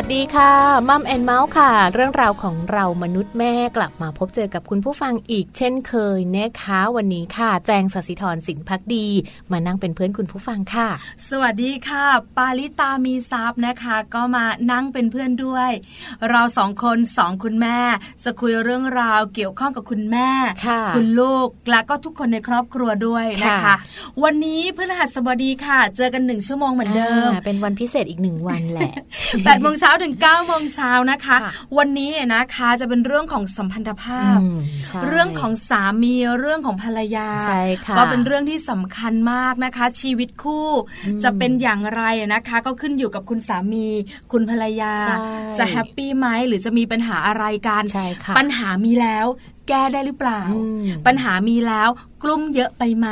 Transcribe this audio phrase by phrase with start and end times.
[0.00, 0.52] วัสดีค่ะ
[0.88, 9.06] มัมแอนเมาส์ค่ะ เรื่องราวของเรามนุษย์แม่กลับมาพบเจอกับคุณผู้ฟังอีกเช่นเคยนะคะวันนี้ค่ะ แจงสศิธรสินพักดี
[9.52, 10.88] มานั่งเป็นเพื่อนคุณผู้ฟังค่ะ
[11.30, 12.06] สวัสดีค่ะ
[12.36, 15.70] ปาลิตามีซับนะคะ ก็มานั่งเป็นเพื่อนด้วย
[16.30, 17.78] เราสองคนสองคุณแม่
[18.24, 20.28] จะคุยเรื่องราวเกี่ยวข้องกับคุณแม่
[20.94, 23.74] คุณลูกและก็ทุกคนในครอบครัวด้วยนะคะ
[24.24, 28.92] วันนี้พฤหัสบดีค่ะ เจอกันหนึ่งชั่วโมงเหมือนเดิมเป็นวันพิเศษอีกหนึ่งวันแหละ
[29.46, 31.36] แปดโมงเช้าถึง9ก้าโมงเช้านะคะ
[31.78, 34.38] วันนี้นะคะจะเป็นเรื่องของสัมพันธภาพ
[35.06, 37.28] เรื่องของสามีเรื่องของภรรยา
[37.98, 40.68] ก็เป็นเรื่องที่สำคัญมากนะคะ ชีวิตคู่
[41.22, 42.02] จะเป็นอย่างไร
[42.34, 43.86] นะคะ ก็ขึ้นอยู่กับคุณสามี
[44.32, 44.94] คุณภรรยา
[45.58, 47.82] จะแฮปปี้ไหมหรือจะมีปัญหาอะไรกัน
[48.38, 49.26] ปัญหามีแล้ว
[49.68, 50.40] แก้ได้หรือเปล่า
[51.06, 51.88] ปัญหามีแล้ว
[52.22, 53.06] กลุ้มเยอะไปไหม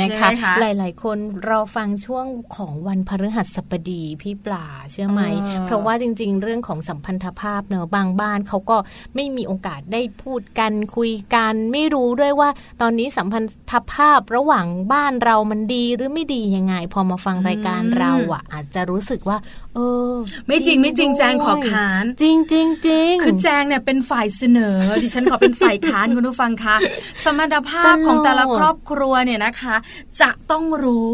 [0.00, 0.28] นะคะ
[0.60, 2.26] หลาย ๆ คนเราฟังช่วง
[2.56, 5.22] ของวันพฤหัสบดีพี่ปลาเชื่อไหม
[5.66, 8.76] เพราะว่าจริง ๆ เรื่องของสัมพันธภาพเนอะบางบ้านเขาก็
[9.14, 12.48] ไม่มีโอกาสได้พูดกันคุยกันไม่รู้ด้วยว่า
[12.80, 19.38] ตอนนี้สัมพันธภาพระหว่างบ้านเรามันดีหรือไม่ดียังไง พอมาฟังรายการเราอะ อาจจะรู้สึกว่า
[19.74, 19.78] เอ
[20.12, 20.14] อ
[20.46, 26.76] ไม่จริงไม่จริงแจงขอขาน จริงจริงจริงคือแจงเนี่ยเป็นฝ่ายเสนอดิฉันขอเป็นฝ่ายค้านคุณผู้ฟังคะ
[27.24, 29.76] สมรรถภาพของแต่ละครอบครัวเนี่ยนะคะ
[30.20, 31.10] จะต้องรู้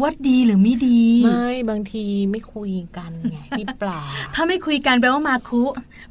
[0.00, 4.00] ว่าดีหรือไม่ดี ไม่บางทีไม่คุยกันไงพี่ปลา
[4.34, 5.62] ถ้าไม่คุยกันแปลว่ามาคุ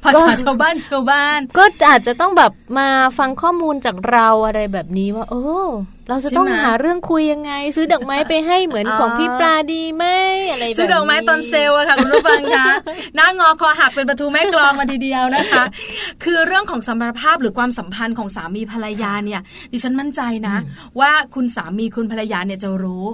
[0.03, 5.45] ภาษาชาวบ้านชาวบ้าน ก็อาจจะต้องแบบมาฟังข้อมูลจากเราอะไรแบบนี้ว่า โอ้
[6.11, 10.05] เราจะต้องหาเรื่องคุยยังไง ซื้อดอกไม้ไปให้เหมือนของพี่ปลาดีไหม
[10.51, 12.67] อะไรแบบซื้อดอกไม้ตอนเซลอะค่ะคุณผู้ฟังคะ
[13.15, 15.63] หน้างอคอหักเป็นประตูแม่กลองมาทีเดียวนะคะ
[16.23, 19.41] คือเรื่องของสมรรถภาพหรือความสัมพันธ์ของสามีภรรยาเนี่ย
[19.71, 20.55] ดิฉันมั่นใจนะ
[20.99, 23.05] ว่าคุณสามีคุณภรรยาเนี่ยจะรู้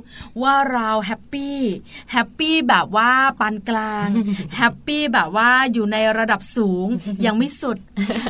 [0.41, 4.07] ว่าเรา happy happy แบบว่าปานกลาง
[4.57, 6.87] happy แบบว่าอยู่ในระดับสูง
[7.25, 7.77] ยังไม่สุด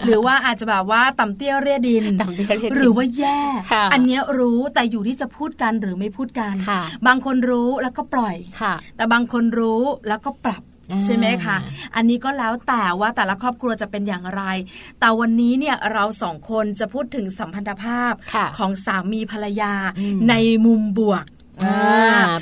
[0.06, 2.06] หรือว่าอาจจะแบบว่าต่ำเตี้ยเรียดิน
[2.76, 3.40] หรือว่าแย่
[3.94, 6.54] อันนี้รู้แต่อยู่ที่จะพูดกันหรือไม่พูดกัน
[7.08, 8.36] บางคนรู้แล้วก็ปล่อย
[8.98, 10.64] แต่บางคนรู้แล้วก็ปรับ
[11.06, 11.58] ใช่ไหมคะ
[11.96, 14.44] อันนี้ก็แล้วแต่ว่าแต่ละครอบครัวจะเป็นอย่างไร
[15.00, 18.14] แต่วันนี้เนี่ยเราสองคนจะพูดถึงสัมพันธภาพ
[18.58, 19.74] ของสามีภรรยา
[20.30, 20.34] ใน
[20.66, 21.26] มุมบวก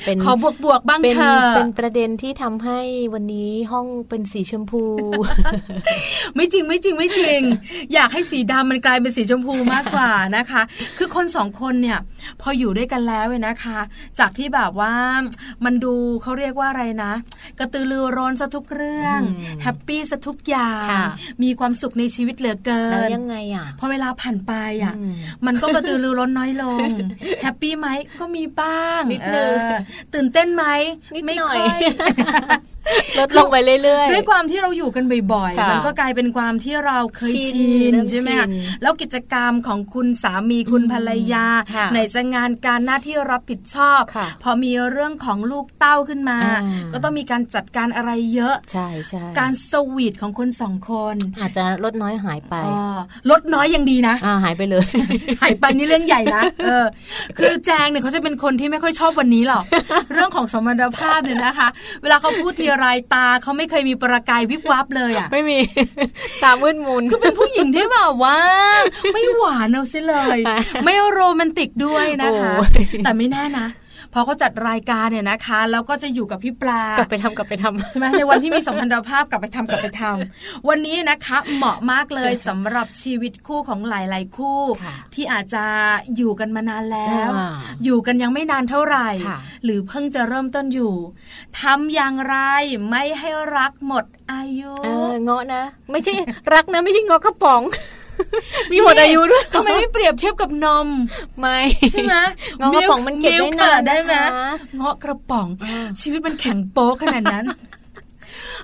[0.03, 2.79] เป็นขอบวกบวกบ้างเถอะเป็นประเด็นที่ทำให้
[3.13, 4.83] วันนี้ห้องเป็นสีชมพู
[6.35, 7.41] ไม่จริงไม่จริงไม่จริง
[7.93, 10.61] อยากให้สีดำมันกลายเป็นสีชมพูมากกว่านะคะ
[10.97, 11.99] คือคนสองคนเนี่ย
[12.41, 13.79] พออยู่ด้วยกันแล้วเว้นะคะ
[14.19, 14.93] จากที่แบบว่า
[15.65, 17.13] มันดูเขาเรียกว่าอะไรนะ
[17.59, 19.19] กระตือรือร้นซะทุกเรื่อง
[19.63, 20.87] happy ซะทุกอย่าง
[21.43, 24.53] มีความสุขในชีวิตเหลือเกินแล้วยังไงอะพอเวลาผ่านไป
[24.83, 24.93] อะ
[25.45, 26.87] มันก็กระตือรือร้นน้อยลง
[27.43, 27.87] happy ไหม
[28.19, 29.51] ก็มีบ้างนิดนึง
[30.13, 30.65] ตื่นเต้นไหม
[31.27, 31.59] ไม่ค่อย
[33.19, 35.03] ลดลงไปเรื่อยๆ ด้วยความที่เราอยู่กัน
[35.33, 38.47] บ่อยๆ มันก็กลายเป็นความที่เราเคยชินใช่ไหมคะ
[38.81, 41.45] แล้วกิจกรรมของคุณสามีคุณภรรยา
[41.93, 44.01] ในจะงานการหน้าที่รับผิดชอบ
[44.43, 46.39] พอมีเรื่องของลูกเต้าขึ้นมา
[46.93, 52.55] ก็ต้องมีการจัดการอะไรเยอะ ใช่ใช่การสวีทของคนสองคน อาจจะลดน้อยหายไป
[53.31, 54.85] ลดน้อยยังดีนะหายไปเลย
[55.41, 56.85] หายไปนี่เรื่องใหญ่นะเออ
[57.37, 59.63] คือแจงเนี่ยเขาจะเป็นคนที่ไม่ค่อยชอบวันนี้หรอก
[60.13, 61.67] เรื่องของสมรรถภาพเนี่ยนะคะ
[62.01, 65.59] เวลาเขาพูดทีไรตาเขาไม่เคยมีประกายวิบวับเลยอะไม่มี
[66.43, 68.37] ตามืดมุนคือเป็นผู้หญิงที่แบบว่า
[69.13, 70.39] ไม่หวานเอาซิเลย
[70.83, 72.53] ไม่โรแมนติกด้วยนะคะ
[73.03, 73.67] แต่ไม่แน่นะ
[74.17, 84.61] พอเขาจัดรายการเนี่ยนะคะ แล้วก็จะอยู่กับพี่ปลากลับไปทำกลับไปทำใช่ไหมในวันที่มีสัมพันธภาพกลับไปทำกลับไปทำวันนี้นะคะเหมาะมากเลยสำหรับชีวิตคู่ของหลาย ๆ คู่
[85.13, 85.63] ที่อาจจะ
[86.15, 87.29] อยู่กันมานานแล้ว
[87.83, 89.09] อยู่กันยังไม่นานเท่าไหร่
[89.63, 90.93] หรือเพิ่งจะเริ่มต้นอยู่
[91.61, 92.37] ทำอย่างไร
[92.89, 94.73] ไม่ให้รักหมดอายุ
[95.23, 96.13] เงาะนะ ไม่ใช่
[96.53, 97.61] รักนะไม่ใช่เงาะกระป๋อง
[98.71, 100.87] มีหมดอายุด้วยทำไมไม่เปรียบเทียบกับนม
[101.39, 101.57] ไม่
[101.91, 102.15] ใช่ไหม
[102.59, 104.13] เงาะกระป๋องมันเก็บได้นานได้ไหม
[104.77, 105.47] เงาะกระป๋อง
[106.01, 107.45] ชีวิตมันแข็งโป๊กขนาดนั้น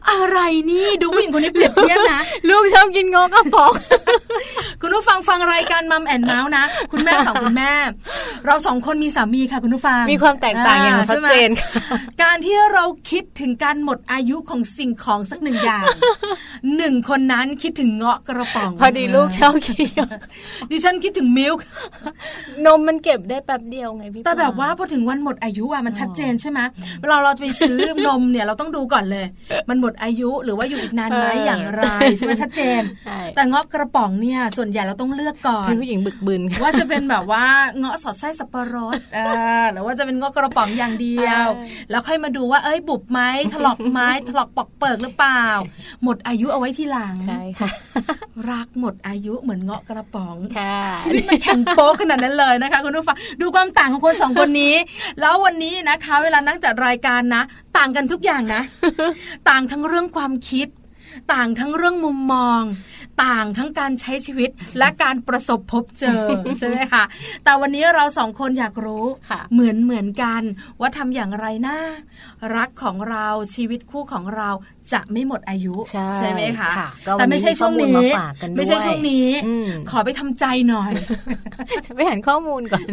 [0.10, 0.40] อะไร
[0.72, 3.72] นี่ดูผู้หญิงคนนี้เปรียบเทียบนะ ลูกชอบกินงอกระป๋อง
[4.82, 7.72] คุณผู้ฟังฟังรายการมัมแอนเมาส์นะ คุณแม่สองคุณแม่
[8.46, 11.50] เราสองคนมีสามีค่ะคุณผู้ฟัง มีความแตกต่างอย่างชัดเจน
[12.24, 15.86] การที่เราคิดถึงการหมดอายุของสิ่งของสักหนึ่งอย่าง
[16.78, 19.88] หนึ่งคนนั้นคิดถึงเงาะกระป๋อง พอดีลูกชอบกิน
[20.72, 21.64] ดิฉันคิดถึงมิลค์
[22.66, 26.60] นมมันเก็บได้แป๊บเดียวไงพี่แต่แบบว่าพอถึงวันหมดอายุอะมันชัดเจนใช่ไหม
[27.02, 29.26] เวลาเราไปซื้อนมเนี่ยเราต้องดูก่อนเลย
[29.70, 31.84] มันหมดอายุ หรือว่าอยู่อีกนานไหมอย่างไร
[32.18, 32.82] ใช่ไหมชัดเจน
[33.36, 37.46] แต่เงาะกระป๋องเนี่ยส่วนใหญ่เราต้องเลือกก่อนเป็นผู้หญิงบึกบึนว่าจะเป็นแบบว่า
[37.80, 38.96] เงาะสอดไส้สับปะรด
[39.72, 41.46] หรือว่าจะเป็นเงาะกระป๋องอย่างเดียว
[41.90, 43.22] แล้วค่อยมาดูว่าเอ้ยบุบไหม
[43.54, 45.44] ถลอกไหมถลอกปอกเปิกหรือเปล่า
[46.04, 47.70] หมดอายุเอาไว้ทีหลังใช่ค่ะ
[48.50, 50.36] รักหมดอายุเหมือนเงาะกระป๋อง
[51.04, 54.76] ชีวิตมันแข็งโป๊กขนาดนั้นเลยนะคะคุณผู้ฟังดูความต่างของคนสองคนนี้
[55.20, 57.42] แล้ววันนี้นะคะ เวลานั่งจัดรายการนะ
[57.78, 58.62] ต่างกันทุกอย่างนะ
[59.50, 60.68] ต่างทั้งเรื่องความคิด
[61.34, 62.62] ต่างทั้งเรื่องมุมมอง
[63.24, 66.22] ต่างทั้งการใช้ชีวิตและการประสบพบเจอ
[66.58, 67.04] ใช่ไหมคะ
[67.44, 69.06] แต่วันนี้เราสองคนอยากรู้
[69.54, 70.42] เหมือนเหมือนกัน
[70.80, 71.78] ว่าทำอย่างไรนะ
[72.56, 74.50] รักของเราชีวิตคู่ของเรา
[74.94, 75.76] จะไม่หมดอายุ
[76.18, 76.72] ใช่ไหมคะ
[77.20, 77.96] แต่ไม่ใช่ช่วงนี้
[78.58, 79.28] ไม่ใช่ช่วงนี้
[79.92, 80.92] ขอไปทำใจหน่อย
[81.96, 82.88] ไปหันข้อมูลก่อน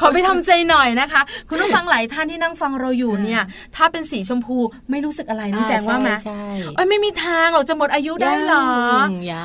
[0.00, 3.42] ขอไปทำใจหน่อยนะคะ คุณผู้ฟังหลายท่านที่นั่งฟังเราอยู่เนี่ย
[3.76, 4.56] ถ้าเป็นสีชมพู
[4.90, 6.42] ไม่รู้สึกอะไรน้องแจงว่าไหมใช่
[6.88, 8.66] ไม่มีทางเราจะหมดอายุได้หรอ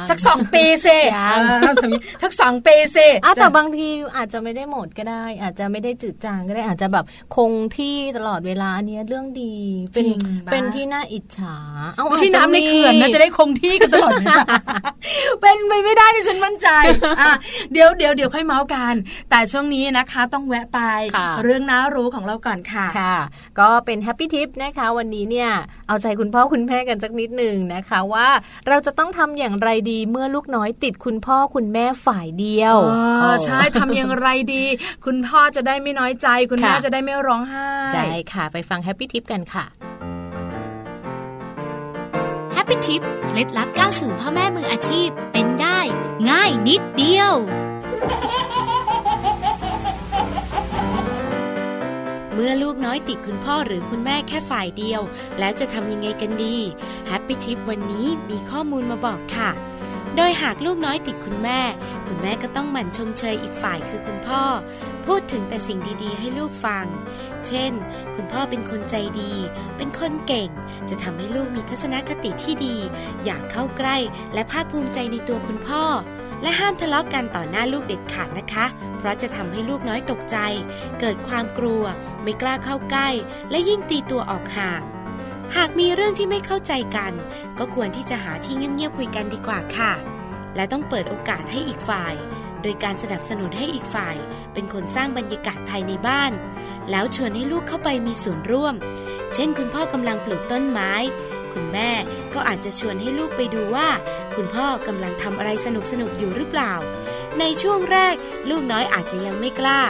[0.09, 0.97] สักสองปีสิ
[2.21, 7.05] ทักสองปีสิแต่บางทีอาจจะไม่ได้หมดก็ได้ อาจจะไม่ได้จืดจางก็ได้อาจจะแบบ
[7.35, 9.53] คงที่ตลอดเวลาอันนี้เรื่องดี
[9.93, 10.07] เป็น
[10.51, 11.66] เป็นที่น่าอิจฉาเอา
[12.09, 14.11] ไม่ใช่น้ำในเขื่อนนะจะได้คงที่กันตลอด
[15.41, 16.67] เป็นไปไม่ได้ที่ฉันมั่นใจ
[17.21, 17.33] อะ
[17.73, 18.95] เดี๋ยวเดี๋ยวเดี๋ยวค่อยเมาส์กัน
[19.29, 20.79] แต่ช่วงนี้นะคะต้องแวะไป
[21.43, 23.17] เรื่องน่ารู้ของเราก่อนค่ะค่ะ
[23.59, 25.49] ก็เป็น happy tip นะคะ วันนี้เนี่ย
[25.87, 28.27] เอาใจคุณพ่อคุณแม่กันสักนิดหนึ่งนะคะว่า
[28.67, 32.75] เราจะต้องทำอย่างไรดีเมื่อลูกน้อยติดคุณพ่อคุณแม่ฝ่ายเดียว
[33.21, 34.63] อ๋อใช่ทำอย่างไรดี
[35.05, 39.96] คุณพ่อจะได้ไม่น้อยใจ คุณแม่จะได้ไม่ร้องไห้ใช่ค่ะ ไปฟัง happy tip กันค่ะ
[42.67, 45.79] happy tip เคล็ดลับก้าวสู่พ่อแม่มืออาชีพเป็นได้
[46.29, 47.33] ง่ายนิดเดียว
[52.33, 55.01] เมื่อลูกน้อยติดคุณพ่อหรือคุณแม่แค่ฝ่ายเดียว
[55.39, 56.57] แล้วจะทำยังไงกันดี
[57.07, 59.49] แฮปปี้ทิปวันนี้มีข้อมูลมาบอกค่ะ
[60.19, 61.61] โดยหากลูกน้อยติดคุณแม่
[62.07, 64.43] คุณแม่ก็ต้องหมั่นชมเชยอีกฝ่ายคือคุณพ่อ
[65.05, 66.85] พูดถึงแต่สิ่งดีๆ ให้ลูกฟัง
[67.47, 67.71] เช่น
[68.15, 69.33] คุณพ่อเป็นคนใจดี
[69.77, 70.49] เป็นคนเก่ง
[70.89, 72.77] จะทำให้ลูกมีทัศนคติที่ดี
[73.25, 73.97] อยากเข้าใกล้
[74.33, 75.83] และภาคภูมิใจในตัวคุณพ่อ
[76.41, 78.65] และห้ามทะเลาะกกันต่อหน้าลูกเด็ดขาดนะคะ
[78.97, 80.37] เพราะจะทำให้ลูกน้อยตกใจ
[80.99, 81.83] เกิดความกลัว
[82.23, 83.09] ไม่กล้าเข้าใกล้
[83.49, 84.81] และยิ่งตีตัวออกห่าง
[85.55, 87.13] หากมีเรื่องที่ไม่เข้าใจกัน
[87.59, 89.93] ก็ควรที่จะหาที่เงียบๆคุยกันดีกว่าค่ะ
[90.55, 92.13] และต้องเปิดโอกาสให้อีกฝ่าย
[92.61, 94.15] โดยการสนับสนุนให้อีกฝ่าย
[94.53, 96.31] เป็นคนสร้างบรรยากาศภายในบ้าน
[96.91, 98.75] แล้วชวนให้ลูกเข้าไปมีส่วนร่วม
[99.33, 100.91] เช่น คุณพ่อกำลังปลูกต้นไม้
[101.53, 101.91] คุณแม่
[102.33, 103.87] ก็อาจจะชวนให้ลูกไปดูว่า
[104.35, 106.73] คุณพ่อกำลังทำอะไรสนุกสนุกอยู่หรือเปล่า
[107.39, 108.15] ในช่วงแรก
[108.49, 109.81] ลูกน้อยอาจจะยังไม่กล้า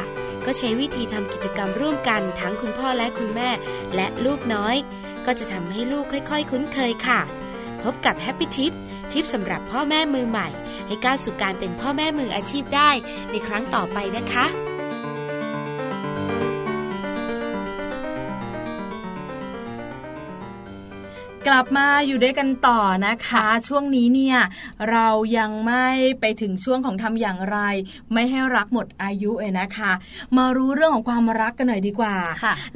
[0.47, 3.49] ก็ใช้วิธีทำกิจกรรมร่วมกันทั้งคุณพ่อและคุณแม่
[3.95, 4.75] และลูกน้อย
[5.25, 7.19] ก็จะทำให้ลูกค่อย ๆ คุ้นเคยค่ะ
[7.83, 8.71] พบกับแฮปปี้ทิป
[9.11, 10.47] ทิปสำหรับพ่อแม่มือใหม่
[10.87, 12.91] ให้ก้าวสู่การเป็นพ่อแม่มืออาชีพได้
[13.31, 14.45] ในครั้งต่อไปนะคะ
[21.47, 24.37] กลับมาอยู่ด้วยกันต่อนะคะ ช่วงนี้เนี่ย
[24.91, 25.87] เรายังไม่
[26.21, 27.57] ไปถึงช่วงของทำอย่างไร
[28.13, 29.91] ไม่ให้รักหมดอายุเองนะคะ
[30.37, 32.15] มารู้เรื่องของความรักกันหน่อยดีกว่า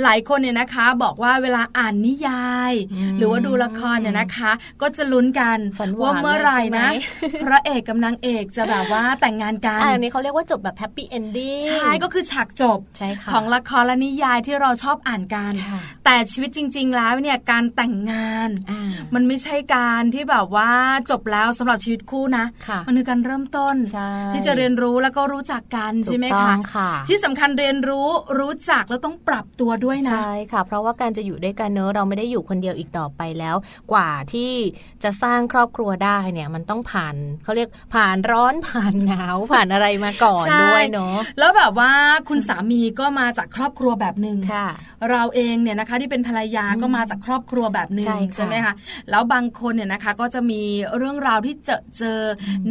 [0.04, 2.74] หลายคนเนี่ยนะคะบอกว่าเวลาอ่านนิยาย
[3.18, 4.52] หรือว่าดูละครเนี่ยนะคะ
[4.82, 5.58] ก็จะลุ้นกัน
[6.02, 6.88] ว่าเมื่อไหร่นะ
[7.44, 12.80] พระเอกกับนางเอกจะแบบว่าแต่งงานกันอันนี้เขาเรียกว่าจบแบบแฮปปี้เอนดิ้งใช่ก็คือฉากจบ
[13.32, 15.54] ของละครและนิยายที่เราชอบอ่านกัน
[16.06, 18.50] แต่ชีวิตจริง ๆ แล้วเนี่ยการแต่งงาน
[19.16, 20.70] มันไม่ใช่การที่แบบว่า
[21.10, 22.46] จบแล้วสำหรับชีวิตคู่นะ
[22.88, 23.76] มันคือการเริ่มต้น
[24.34, 26.54] ที่จะเรียนรู้แล้วก็รู้จักกันใช่ไหมคะ
[27.08, 28.08] ที่สำคัญเรียนรู้
[28.40, 33.56] รู้จักแล้วต้องปรับตัวด้วยนะใช่ค่ะ เพราะว่าการจะอยู่ด้วยกันเนอะเราไม่ได้อยู่คนเดียวอีกต่อไปแล้ว
[33.92, 34.52] กว่าที่
[35.04, 41.92] จะสร้างครอบครัวได้เนี่ยมันต้องผ่านเขาเรียกผ่านร้อนผ่านหนาวผ่านอะไรมาก่อนด้วยเนาะแล้วแบบว่า
[42.30, 44.38] คุณสามีก็มาจากครอบครัวแบบหนึ่ง
[45.12, 48.74] เราเองเนี่ยนะคะที่เป็นภรรยาก็มาจากครอบครัวแบบหนึ่งใช่ไหมคะ
[49.10, 50.62] แล้วบางคนเนี่ยนะคะก็จะมี
[50.98, 52.20] เรื่องราวที่เจอเจอ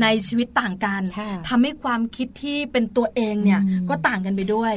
[0.02, 1.02] ในชีวิตต่างกัน
[1.48, 4.72] ทำให้ความคิดที่เป็นตัวเองเนี่ยก็ต่างกันไปด้วย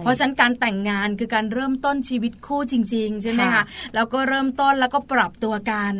[0.00, 3.64] เพราะฉะนั้นการแต่งงานคือการเริ่มต้นชีวิตคู่จริง ๆ ใช่ไหมคะ
[3.94, 5.92] แล้วก็เริ่มต้นแล้วก็ปรับตัวกัน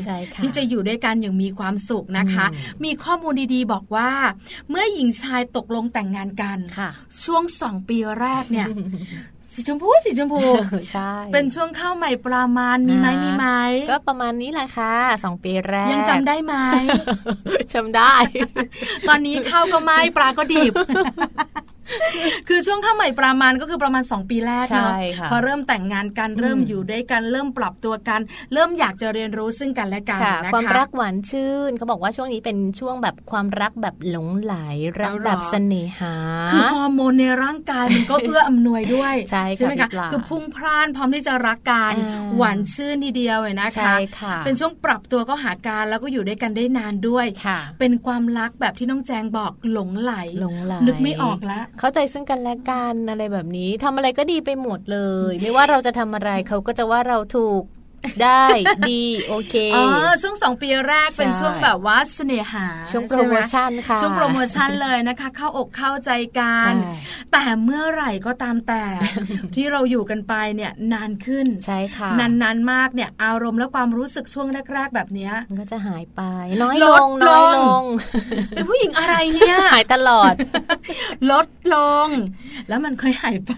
[0.42, 2.46] ที่จะอยู่ด้วยกันอย่างมีความสุขนะคะ
[2.84, 4.10] มีข้อมูลดีๆ บอกว่า
[4.70, 6.58] เมื่อหญิงชายตกลงแต่งงานกัน
[7.24, 8.66] ช่วงสองปีแรกเนี่ย
[9.52, 10.40] สีชมพูสีชมพู
[10.92, 13.46] ใช่เป็นช่วงเข้าใหม่ประมาณมีไหมมีไหม
[13.90, 16.54] ก็ประมาณนี้แหละค่ะสองปีแรกยังจำได้ไหม
[17.74, 18.14] จำได้
[19.08, 20.72] ตอนนี้เข้าก็ไม่ปลาก็ดิบ
[22.48, 24.92] คือช่วงข้าใหม่ประมาณก็คือประมาณ 2 ปีแรกเนาะ
[25.30, 28.20] พอเริ่มแต่งงานกันเริ่มอยู่ด้วยกันเริ่มปรับตัวกัน
[28.52, 34.54] เริ่มอยากจะเรียนรู้ซึ่งกันและกันนะคะความรักหวานชื่นเขาบอกว่าช่วงนี้เป็นช่วงแบบความรักแบบหลงไหล
[35.00, 36.14] รักแบบเสน่หา
[36.50, 39.14] คือฮอร์โมนในร่างกายมันก็เอื้ออำนวยด้วย
[39.56, 41.94] ใช่ไหมคะคือพุ่งพล่านพร้อมที่จะรักกัน
[42.36, 43.94] หวานชื่นทีเดียวเลยนะคะ
[44.44, 47.26] เป็นช่วงปรับตัวก็หาการแล้วก็อยู่ด้วยกันได้นานด้วย
[47.78, 50.14] เป็นความรักแบบที่น้องแจงบอกหลงไหล
[50.86, 54.98] นึกไม่ออกแล้วเข้าใจซึ่งกันและกันอะไรแบบนี้ทำอะไรก็ดีไปหมดเล
[55.30, 57.62] ย ไม่ว่าเราจะทำอะไรเขาก็จะว่าเราถูก
[58.22, 58.44] ได้
[58.90, 59.84] ดีโอเคอ๋อ
[60.22, 66.72] ช่วงสองปีแรกเป็นช่วงแบบว่าเสน่หาช่วงโปรโมชั่นค่ะช่วงโปรโมชั่นเลยนะคะ เข้าอกเข้าใจกัน
[67.32, 68.84] แต่เมื่อไหร่ก็ตามแต่
[69.54, 76.22] ที่เราอยู่กันไปเนี่ยนานขึ้นใช่ค่ะนานๆมากเนี่ยอารมณ์และความรู้สึกช่วงแรก ๆ แบบเนี้ยก็จะหายไป
[76.62, 77.82] น้อยลงน้อยลง
[78.50, 80.34] เป็นผู้หญิงอะไรเนี่ยหายตลอด
[81.30, 81.76] ลดล
[82.06, 82.08] ง
[82.68, 83.52] แล้วมันค่อยหายไป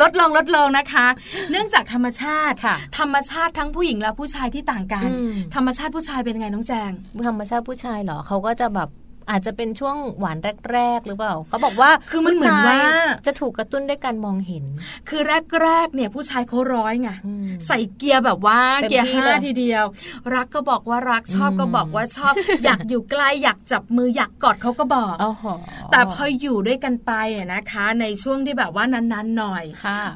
[0.00, 1.06] ลดลงลดลงนะคะ
[1.50, 2.56] เนื่องจากธรรมชาติ
[2.98, 5.08] ธรรมชาติทั้งผู้หญิงและผู้ชายที่ต่างกัน
[5.54, 6.90] ธรรมชาติผู้ชายเป็นไงน้องแจง
[7.28, 8.88] ธรรมชาติผู้ชายเหรอเขาก็จะแบบ
[9.30, 10.38] อาจจะเป็นช่วงหวาน
[10.70, 12.78] แรก ๆ หรือเปล่าเขาบอกว่าคือมันเหมือนว่า
[13.26, 14.64] จะถูกกระตุ้นด้วยการมองเห็น
[15.08, 15.20] คือ
[15.62, 17.10] แรกๆเนี่ยผู้ชายเขาร้อยไง
[17.66, 19.84] ใส่เกียร์แบบว่าเกียร์ห้าทีเดียว
[20.34, 25.16] รักก็บอกว่ารักชอบก็บอกว่าชอบ อยากอยู่ใกล้อยากจับมืออยากกอดเขาก็บอก
[25.92, 27.12] แต่พออยู่ด้วยกันไป
[27.52, 29.64] นะคะ ในช่วงที่แบบว่านานๆหน่อย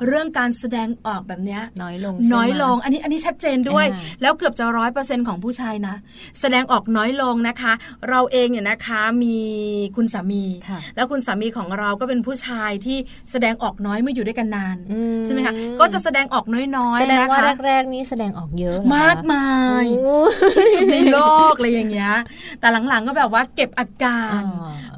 [0.07, 3.87] เรื่องการแสดงออกแบบเนี้ยน้อยลงน้อยลง อันนี้อันนี้ชัดเจนด้วย
[4.23, 5.95] แล้วเกือบจะร้อยเปอร์เซ็นของผู้ชายนะ
[6.41, 7.73] แสดงออกน้อยลงนะคะ
[8.09, 9.39] เราเองเนี่ยนะคะมี
[9.97, 10.45] คุณสามี
[10.97, 12.99] แล้วคุณสามีของเราก็เป็นผู้ชายที่
[13.31, 14.77] แสดงออกน้อยเมื่ออยู่ด้วยกันนาน
[15.25, 16.45] ใช่ไหมคะก็จะแสดงออก
[16.77, 19.49] น้อยๆแสดงว่าแรกๆนี้แสดงออกเยอะ มากมา
[19.83, 19.85] ย
[20.59, 21.19] ที่สุดในโล
[21.51, 22.15] กอะไรอย่างเงี้ย
[22.61, 24.43] แต่หลังๆก็แบบว่าเก็บอาการ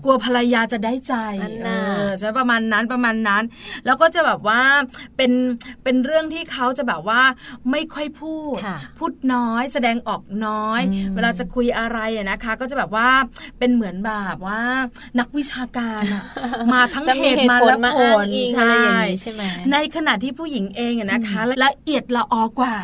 [0.05, 1.15] กลัวภรรยาจะได้ใจ
[1.65, 1.69] เอ
[2.05, 3.43] อใช่ประมาณนั้นประมาณนั้น
[3.87, 4.61] แล้วก็จะแบบว่า
[5.17, 5.33] เป็น
[5.85, 7.23] เป็นเรื่องที่เขาจะแบบว่า
[7.71, 8.59] ไม่ค่อยพูด
[8.99, 10.81] พูดน้อย แสดงออกน้อย
[11.15, 11.99] เวลาจะคุยอะไร
[12.31, 13.09] นะคะ ก็จะแบบว่า
[13.59, 14.61] เป็นเหมือนแบบว่า
[15.19, 16.03] นักวิชาการ
[16.73, 18.75] มาทั้งเหตุมาและผลใช่
[19.21, 19.43] ใช่ไหม
[19.73, 22.75] ในขณะที่ผู้หญิงเองนะคะละเอียดละออกว่า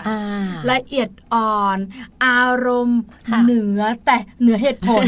[0.71, 1.79] ละเอียดอ่อน
[2.25, 3.01] อารมณ์
[3.45, 5.03] เหนือแต่เหนือเหตุผล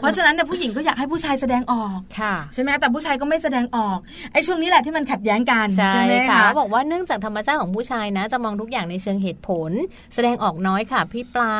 [0.00, 3.98] เพราะฉะนั้นเนี่ยผู้หญิงก็อยากให้ผู้ชายแสดงออกค่ะใช่ไหมแต่ผู้ชายก็ไม่แสดงออก
[4.32, 9.70] ไอ้ช่วงนี้แหละที่มันขัดแย้งกันใช่ไหมคะบอกว่าเนื่องจากธรรมชาติของผู้ชายนะ จะมองทุกอย่างในเชิงเหตุผล
[10.14, 11.56] แสดงออกน้อยค่ะพี่ปลา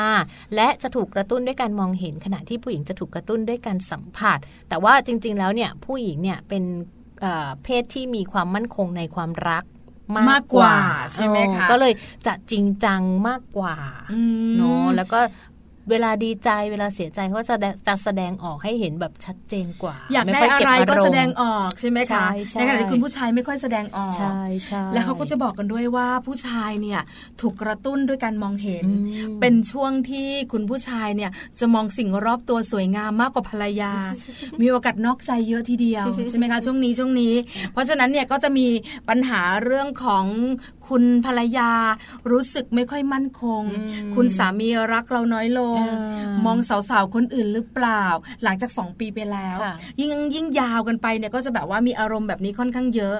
[0.54, 6.64] และจะถูกกระตุ้นด้วยการมองเห็นขณะที่ผู้หญิงจะถูกกระตุ้นด้วยการสัมผัส แต่ว่าจริง ๆ แล้วเนี่ยผู้หญิงเนี่ยเป็น
[7.62, 9.64] เพศที่มีความมั่นคงในความรัก
[10.30, 10.74] มากกว่า
[11.14, 11.92] ใช่ไหมคะก็เลย
[12.26, 13.76] จะจริงจังมากกว่า
[14.56, 15.20] เนาะแล้วก็
[15.90, 22.26] เวลาดีใจเวลาเสียใจเขาจะจะแสดงออกให้เห็นแบบชัดเจนกว่า อยากได้อะไรก็แสดงออกใช่ไหมคะ
[22.58, 27.00] ในขณะที่คุณผู้ชายไม่ค่อยแสดงออกใช่ใช่แล้วเขาก็จะบอกกันด้วยว่าผู้ชายเนี่ย
[27.40, 28.84] ถูกกระตุ้นด้วยการมองเห็น
[29.40, 33.92] เป็นช่วงที่คุณผู้ชายเนี่ยจะมองสิ่งรอบตัวสวยงามมากกว่าภรรยา
[34.60, 37.34] มีโอกาสนอกใจเยอะทีเดียวใช่ไหมคะช่วงนี้ช่วงนี้
[37.72, 38.66] เพราะฉะนั้นเนี่ยก็จะมี
[39.08, 40.24] ปัญหาเรื่องของ
[40.88, 41.70] คุณภรรยา
[42.30, 43.62] รู้สึกไม่ค่อยมั่นคง
[44.14, 45.80] คุณสามีรักเราน้อยลง
[46.46, 48.04] มองสาวๆคนอื่นหรือเปล่า
[48.44, 49.58] หลังจากสองปีไปแล้ว
[50.00, 53.16] ยิ่งยิ่งยาวกันไปเนี่ยก็จะแบบว่ามีอารมณ์แบบนี้ค่อนข้างเยอะ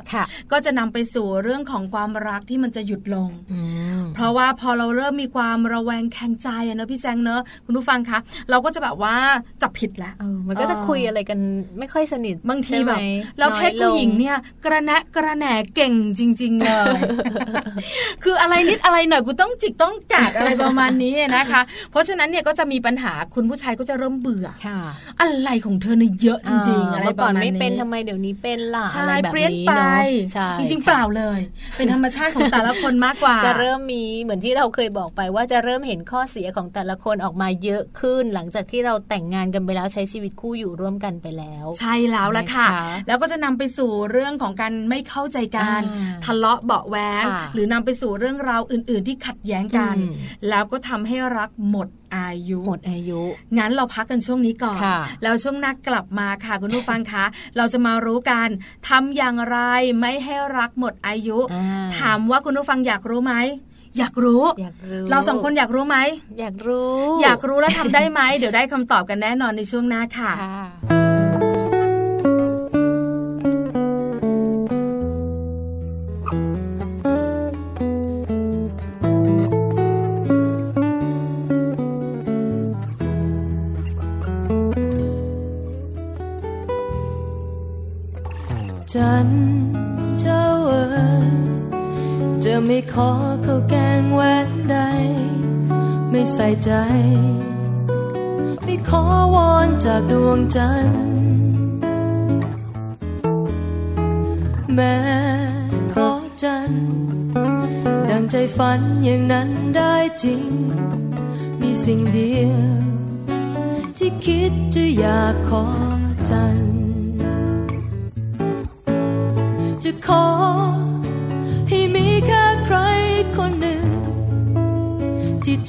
[0.52, 3.30] ก็จะนำไปสู่เรื่องของความรักที่มันจะหยุดลง
[4.14, 8.18] เพราะว่าพอเราเริ่มมีความระแวงแข็งใจเนอะพี่แจงเนอะคุณผู้ฟังคะ
[8.50, 9.14] เราก็จะแบบว่า
[9.62, 10.14] จับผิดแล้ว
[10.48, 11.38] มันก็จะคุยอะไรกัน
[11.78, 12.98] ไม่ค่อยสนิทบางทีแบบ
[13.38, 16.98] เราเพศผู้หญิงเนี่ยกระแนะกระแหน่เก่งจริง ๆ เลย
[18.24, 24.80] คืออะไรนิดอะไรหน่อยกูต้องจิกต้องกัดอะไรประมาณนี้นะคะ เพราะฉะนั้นเนี่ยก็จะมีปัญหาคุณผู้ชายก็จะเริ่มเบื่อค่ะ
[25.20, 29.72] อะไรของเธอเนี่ยเยอะจริง ๆ อะไรประมาณนี้ไม่เป็นทำไมเดี๋ยวนี้เป็นล่ะใช่เปลี่ยนไป
[30.58, 31.40] จริงๆเปล่าเลย
[31.76, 42.66] เป็นธรรมชาติของแต่ละคนมากกว่า จะเริ่มมีเหมือนที่เราเคยบอกไปว่าจะเริ่มเห็นข้อเสียของแต่ละคนออกมาเยอะขึ้น หลังจากที่เราแต่งงานกันไปแล้วใช้ชีวิตคู่อยู่ร่วมกันไปแล้ว ใช่แล้วละค่ะ
[43.08, 45.82] แล้วก็จะนำไปสู่เรื่องของการไม่เข้าใจกัน
[46.24, 49.96] ทะเลาะเบาแวงหรือนำไปสู่เรื่องราวอื่น ๆ ที่ขัดแย้งกัน
[50.48, 53.20] แล้วก็ทำให้รักหมดอายุหมดอายุ
[53.58, 54.80] งั้นเราพักกันช่วงนี้ก่อน
[55.22, 57.24] แล้วช่วงหน้ากลับมาค่ะคุณผู้ฟังคะ
[57.56, 58.48] เราจะมารู้กัน
[58.88, 59.58] ทำอย่างไร
[60.00, 61.38] ไม่ให้รักหมดอายุ
[61.98, 63.34] ถามว่าคุณผู้ฟังอยากรู้ไหม
[63.98, 65.96] อยากรู้อยากรู้เราสองคนอยากรู้ไหม
[66.40, 70.32] อยากรู้ อยากรู้แล้วทำได้ไหม เดี๋ยวได้คำตอบกันแน่นอนในช่วงหน้าค่ะ
[88.98, 89.28] จัน
[90.20, 90.84] เจ้าเอ๋
[91.26, 91.30] ย
[92.44, 93.10] จะไม่ขอ
[93.42, 94.78] เขาแกงแหวนใด
[96.10, 96.72] ไม่ใส่ใจ
[98.64, 99.02] ไม่ขอ
[99.34, 101.02] วอนจากดวงจันทร์
[104.74, 104.98] แม้
[105.94, 106.10] ขอ
[106.42, 106.72] จัน
[108.10, 110.48] ดังใจฝันอย่างนั้นได้จริง
[111.60, 112.60] มีสิ่งเดียว
[113.96, 115.64] ที่คิดจะอยากขอ
[116.30, 116.87] จันทร์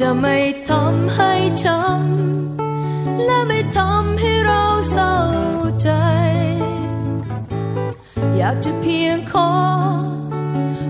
[0.04, 0.38] จะไม่
[0.70, 1.32] ทำให้
[1.64, 5.16] ช้ำและไม่ทำให้เราเศร้า
[5.82, 5.90] ใจ
[8.36, 9.52] อยากจะเพียงขอ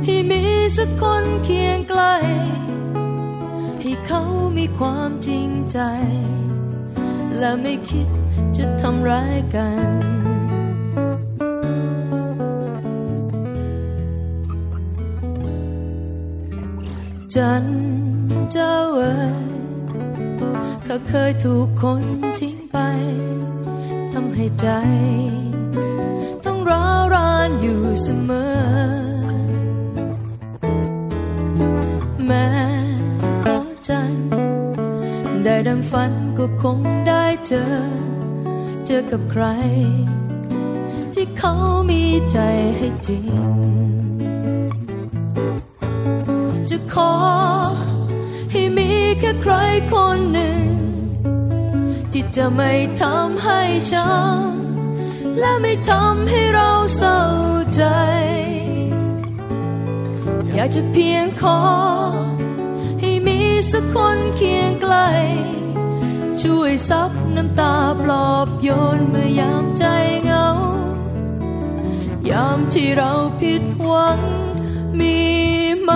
[0.04, 0.42] ให้มี
[0.78, 2.16] สักคนเคียงใกล้
[3.82, 4.22] ให้เขา
[4.58, 5.80] มีความจริงใจ
[7.38, 8.08] และไม่คิด
[8.58, 9.90] จะทำร้ายกัน
[17.36, 18.19] จันทร์
[18.54, 19.50] เจ้าเอ๋ย
[20.88, 22.04] ข้าเคยถูกคน
[22.40, 22.78] ทิ้งไป
[24.14, 24.68] ทำให้ใจ
[26.46, 28.52] ต้องร้าวรานอยู่เสมอ
[32.26, 32.50] แม้
[33.44, 33.58] ขอ
[33.88, 34.14] จัน
[35.44, 37.64] ได้ดังฝันก็คงได้เจอ
[38.86, 39.44] เจอกับใคร
[41.14, 41.54] ที่เขา
[41.90, 42.40] มีใจ
[42.78, 43.26] ให้จริง
[46.70, 47.12] จะขอ
[49.20, 49.54] แค่ใคร
[49.92, 50.66] คนหนึ่ง
[52.12, 57.20] ที่จะไม่ทำให้ช้ำและไม่ทำให้เราเศร้า
[57.76, 57.84] ใจ
[60.54, 61.60] อยากจะเพียงขอ
[63.00, 63.40] ให้มี
[63.72, 65.10] สักคนเคียงใกล้
[66.42, 69.86] ช่วยซับน้ำตาปลอบโยนเมื่อยามใจ
[70.24, 70.48] เหงา
[72.30, 74.20] ยามที่เราผิดหวัง
[75.00, 75.18] มี
[75.82, 75.92] ไหม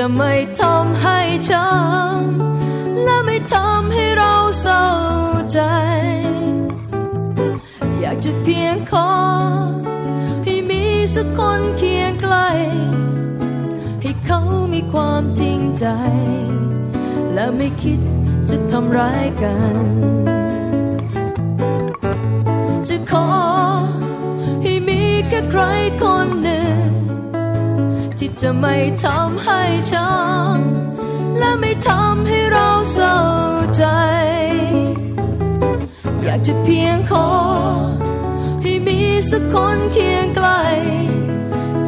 [0.00, 1.18] จะไม่ทำให้
[1.50, 4.86] ช้ำและไม่ทำให้เราเศร้า
[5.52, 5.60] ใจ
[8.00, 9.12] อยากจะเพียงขอ
[10.44, 10.82] ให้มี
[11.14, 12.48] สักคนเคียงใกล้
[14.02, 14.40] ให้เขา
[14.72, 15.86] มีความจริงใจ
[17.34, 18.00] และไม่คิด
[18.50, 19.86] จะทำร้ายกัน
[22.88, 23.28] จะขอ
[24.62, 25.62] ให้มีแค่ใคร
[26.02, 27.05] คนหนึ่ง
[28.42, 33.16] จะไม่ทำให้ช้ำและไม่ทำให้เราเศร้า
[33.76, 33.84] ใจ
[36.22, 37.28] อยากจะเพียงขอ
[38.62, 38.98] ให้มี
[39.30, 40.62] สักคนเคียงใกล้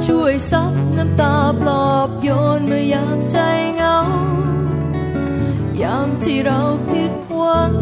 [0.07, 3.39] ช่วยซับน้ำตาปลอบโยนเมื่อยามใจ
[3.77, 3.99] เหงา
[5.83, 7.73] ยามที่เราผิดหวัง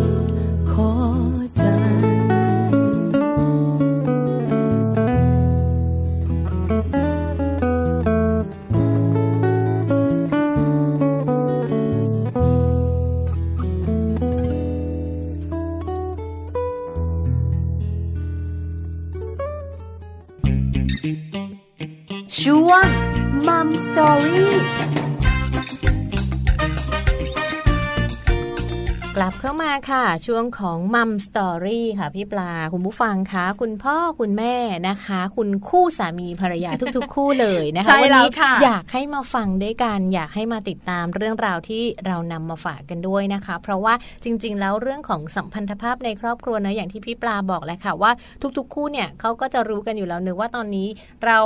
[29.62, 34.54] มาค่ะ ช่วงของมัมสตอรี่ค่ะ พี่ปลาคุณผู้ฟังคะคุณพ่อคุณแม่
[34.88, 48.12] นะคะ คุณคู่สามีภรรยาทุก ๆ คู่เลยนะคะใช่วัแล้วนี้ค่ะอยากให้มาฟังด้วยกันอยากให้มาติดตามเรื่องราวที่เรานำมาฝากกันด้วยนะคะ เพราะว่าจริง ๆ แล้วเรื่องของสัมพันธภาพในครอบครัวเนะอย่างที่พี่ปลาบอกแหละค่ะว่า
[48.56, 50.88] ทุก ๆ คู่เนี่ยเขาก็จะรู้กันอยู่แล้วเนึกว่าตอนนี้
[51.26, 51.38] เรา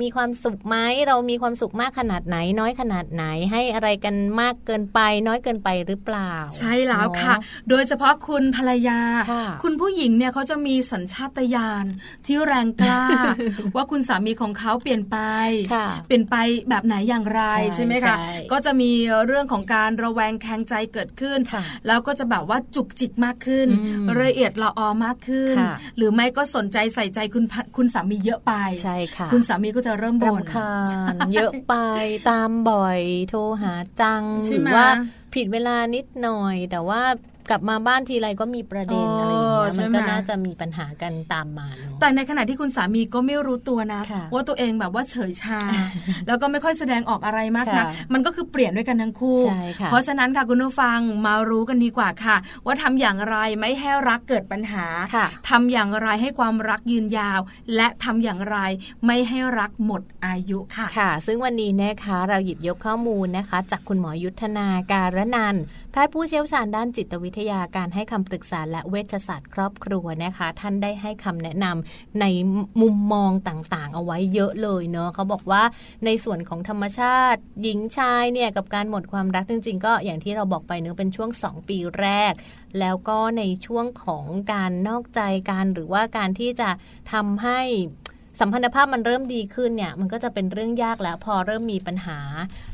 [0.00, 0.76] มีความสุขไหม
[1.08, 11.84] เรามีความสุขมากขนาดไหน น้อยขนาดไหนให้อะไรกันมากเกินไป น้อยเกินไปหรือเปล่า ใช่แล้วค่ะเนอโดยเฉพาะคุณภรรยาค่ะคุณผู้หญิงเนี่ยเขาจะมีสัญชาตญาณ
[12.26, 13.02] ที่แรงกล้า
[13.76, 15.18] ว่าคุณสามีของเขาเปลี่ยนไป
[15.74, 16.36] ค่ะเปลี่ยนไป
[16.68, 18.92] แบบไหนอย่างไรใช่ใช่ไหมคะใช่ก็จะมี
[19.26, 30.72] เรื่องของการระแวงแข็งใจเกิดขึ้นค่ะแล้วก็จะแบบว่าจุกจิกมากขึ้นอืมละเอียดละออมากขึ้นค่ะหรือไม่ก็สนใจใส่ใจคุณภคุณสามีเยอะไปใช่ค่ะคุณสามีก็จะเริ่มบ่นรำคา
[31.12, 31.74] ญเยอะไป
[32.30, 34.88] ตามบ่อยโทรหาจังใช่หรืไหมอว่า
[35.34, 37.02] ผิดเวลานิดหน่อย แต่ว่า
[37.50, 45.60] กลับมาบ้านทีไรก็มีประเด็นเอออะไรอย่างเงี้ยใช่มันไหมก็น่าจะมีปัญหากันตามมาเนอะแต่ในขณะที่คุณสามีก็ไม่รู้ตัวนะค่ะว่าตัวเองแบบว่าเฉยชา
[46.26, 52.36] แล้วก็ไม่ค่อยแสดงออกอะไรมากนะค่ะมันก็คือเปลี่ยนด้วยกันทั้งคู่ใช่ค่ะเพราะฉะนั้นค่ะคุณผู้ฟังมารู้กันดีกว่าค่ะ
[52.66, 57.40] ว่าทำอย่างไรไม่ให้รักเกิดปัญหาค่ะทำอย่างไรให้ความรักยืนยาว
[57.76, 58.58] และทำอย่างไร
[59.06, 72.24] ไม่ให้รักหมดอายุค่ะค่ะ ซึ่งวันนี้นะคะเราหยิบยกข้อมูลนะคะ จากคุณหมอยุทธนาการนันท์แพทย์ผู้เชี่ยวชาญด้านจิตวิทยาการให้คำปรึกษาและเวชศาสตร์ครอบครัวนะคะ ท่านได้ให้คำแนะนำใน
[72.80, 75.62] มุมมองต่างๆ เอาไว้เยอะเลยเนาะเขาบอกว่า
[76.04, 82.32] ในส่วนของธรรมชาติ หญิงชายเนี่ยกับการหมดความรักจริง ๆ ก็อย่างที่เราบอกไปเนื้อะเป็นช่วง 2 ปีแรก
[82.80, 86.68] แล้วก็ในช่วงของการนอกใจการหรือว่าการที่จะ
[87.12, 87.60] ทำให้
[88.40, 92.18] สัมพันธภาพมันเริ่มดีขึ้นเนี่ยมันก็จะเป็นเรื่องยากแล้วพอเริ่มมีปัญหา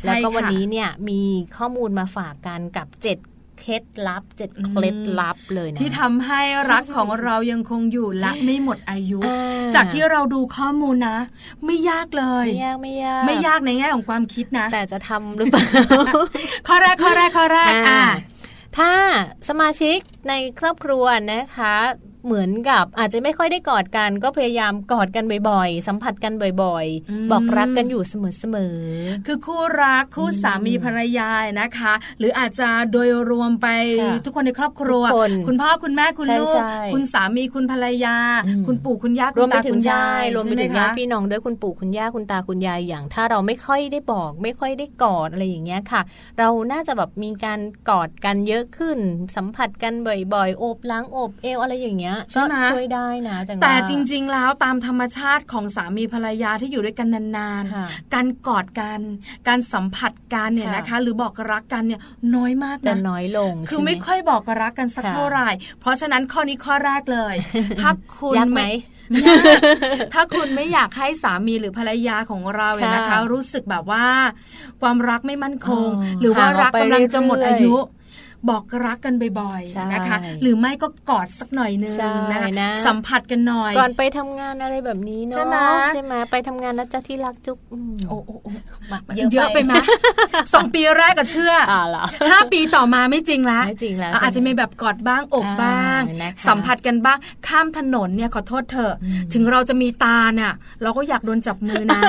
[0.04, 1.22] แล้วก็วันนี้เนี่ยมี
[1.56, 3.18] ข้อมูลมาฝากกันกับเจ็ด
[3.60, 6.40] เคล็ดลับเจ็ดเคล็ดลับเลยนะที่ทำให้
[6.70, 9.36] รักของเรายังคงอยู่และไม่หมดอายุอ่
[9.74, 11.18] จากที่เราดูข้อมูลนะ
[11.64, 15.62] ไม่ยากเลยไม่ยากไม่ยากไม่ยากในแง่ของความคิดนะ แต่จะทำหรือเปล่า
[16.68, 18.04] ข้อแรกข้อแรกข้อแรกอะ
[18.78, 18.92] ถ้า
[19.48, 21.76] สมาชิกในครอบครัวนะคะ
[22.26, 33.68] เหมือนกับอาจจะไม่ค่อยได้กอดกัน ก็พยายามกอดกันบ่อยๆ สัมผัสกันบ่อยๆ บอกรักกันอยู่เสมอๆคือคู่รักคู่สามีภรรยานะคะ หรืออาจจะโดยรวมไป
[34.24, 35.02] ทุกคนในครอบครัว
[35.48, 36.60] คุณพ่อคุณแม่คุณลูก
[36.94, 38.16] คุณสามีคุณภรรยา
[38.66, 46.00] คุณปู่คุณย่าคุณตาคุณยายรวมไปถึงญาติพี่น้องด้วยคุณปู่คุณย่าคุณตาคุณยายอย่าง ถ้าเราไม่ค่อยได้บอก ไม่ค่อยได้กอดอะไรอย่างเงี้ยค่ะ
[46.38, 47.60] เราน่าจะแบบมีการ
[47.90, 48.98] กอดกันเยอะขึ้น
[49.36, 49.92] สัมผัสกัน
[50.34, 52.15] บ่อยๆโอบล้างโอบเอวอะไรอย่างเงี้ย
[52.62, 59.00] ก็ช่วยได้นะจังแต่จริง ๆ แล้วตามธรรมชาติของสามีภรรยาที่อยู่ด้วยกันนานๆ การกอดกัน
[59.48, 62.00] การสัมผัสกันเนี่ยนะคะ หรือบอกรักกันเนี่ย
[62.34, 65.48] น้อยมากนะน้อยลง คือไม่ค่อยบอกรักกันสักเท่าไหร่
[65.80, 67.34] เพราะฉะนั้นข้อนี้ข้อแรกเลย
[67.80, 68.70] ถ้าคุณไม่
[70.14, 74.06] ถ้าคุณไม่อยากให้สามีหรือภรรยาของเราเนี่ยนะคะ รู้สึกแบบว่า
[74.82, 75.88] ความรักไม่มั่นคง
[76.20, 77.74] หรือว่ารักกำลังจะหมดอายุ
[78.50, 81.94] บอกรักกันบ่อยๆนะคะ หรือไม่ก็กอดสักหน่อยนึง
[82.32, 82.48] นะคะ
[82.86, 85.56] สัมผัสกันหน่อย ก่อนไปทำงานอะไรแบบนี้เนาะใช่ไหม
[85.94, 87.58] ใช่ไหมไปทำงานแล้วจะที่รักจุ๊บ
[88.08, 88.36] โอ้โอ้
[89.32, 89.72] เยอะไปไหม
[90.54, 91.52] สองปีแรกก็เชื่อ
[92.30, 96.00] ห้าปีต่อมาไม่จริงแล้วไม่จริงแล้วอาจจะมีแบบกอดบ้างอกบ้าง
[96.48, 98.94] สัมผัสกันบ้างข้ามถนนเนี่ยขอโทษเถอะ
[99.32, 102.00] ถึงเราจะมีตาเนี่ยเราก็อยากโดนจับมือนะ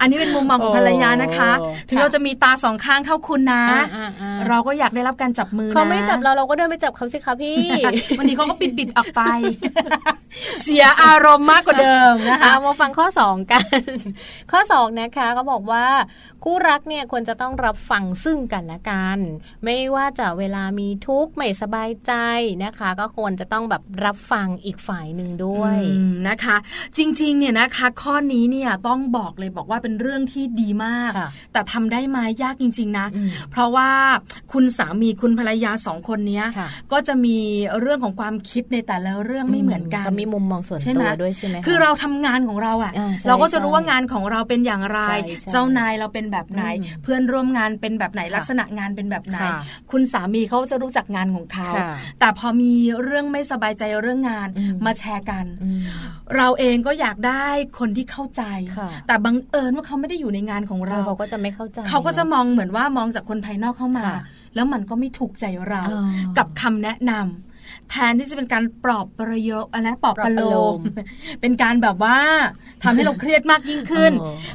[0.00, 1.50] อันนี้เป็นมุมมองของภรรยานะคะ
[1.88, 3.62] ถึงเราจะมีตาสองข้างเท่าคุณนะ
[4.48, 7.60] เราก็อยากได้รับการจับมือเขาไม่จับเราเราก็เดินไปจับเขาสิคะพี่
[8.18, 9.22] วันนี้เขาก็ปิดปิดออกไป
[10.62, 13.64] เสียอารมณ์มากกว่าเดิมนะคะมาฟังข้อ 2 กัน
[14.52, 15.86] ข้อ 2 นะคะก็บอกว่า
[16.44, 19.18] คู่รักเนี่ยควรจะต้องรับฟังซึ่งกันและกัน
[19.64, 22.12] ไม่ว่าจะเวลามีทุกข์ไม่สบายใจ
[22.64, 25.78] นะคะ ก็ควรจะต้องแบบรับฟังอีกฝ่ายหนึ่งด้วย
[26.28, 26.56] นะคะ
[26.96, 31.12] จริงๆเนี่ยนะคะ ข้อนี้เนี่ยต้องบอกเลยบอกว่าเป็นเรื่องที่ดีมาก
[31.52, 33.06] แต่ทำได้ไหมยากจริง ๆ นะ
[33.50, 33.90] เพราะว่า
[34.52, 36.42] คุณสามีคุณภรรยาสองคนนี้
[36.92, 37.38] ก็จะมี
[37.80, 42.92] เรื่องของความคิดในแต่ละเรื่องไม่เหมือนกันมีมุมมองส่วนตัวด้วยใช่ไหมคือเราทำงานของเราอะ
[43.28, 45.00] เราก็จะรู้ว่างานของเราเป็นอย่างไร
[45.52, 46.62] เจ้านายเราเป็นแบบไหน
[47.02, 49.38] เพื่อนร่วมงานเป็นแบบไหนลักษณะงานเป็นแบบไหน
[49.90, 51.70] คุณสามีเขาจะรู้จักงานของเขา
[52.20, 52.72] แต่พอมี
[53.04, 54.48] เรื่องไม่สบายใจเรื่องงาน
[54.86, 55.44] มาแชร์กัน
[56.36, 57.46] เราเองก็อยากได้
[57.78, 58.42] คนที่เข้าใจ
[59.06, 64.06] แต่บังเอิญว่าเขาไม่ได้อยู่ในงานของเราเขาก็จะไม่เข้าใจ เขาก็จะมองเหมือนว่ามองจากคนภายนอกเข้ามา
[64.58, 65.82] แล้วมันก็ไม่ถูกใจเรา
[66.38, 67.47] กับคำแนะนำ
[67.90, 70.42] แทนที่จะเป็นการปลอบประโยชน์อะไรปลอบประโล
[70.76, 70.78] ม
[71.40, 72.18] เป็นการแบบว่า
[72.82, 74.12] ทำให้เราเครียดมากยิ่งขึ้น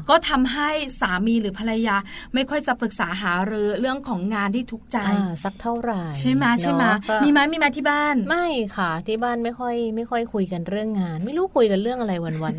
[0.10, 0.70] ก็ทำให้
[1.00, 1.96] สามีหรือภรรยา
[2.34, 4.98] ไม่ค่อยจะปรึกษาหารือเรื่องของงานที่ทุกใจ
[5.44, 6.84] สักเท่าไหร่ใช่ไหมใช่ไหม
[7.24, 12.56] มีไหมมีมาที่บ้าน ไม่ค่ะ ที่บ้านไม่ค่อยไม่ค่อยคุยกันเรื่องงาน ไม่รู้คุยกันเรื่องอะไรวัน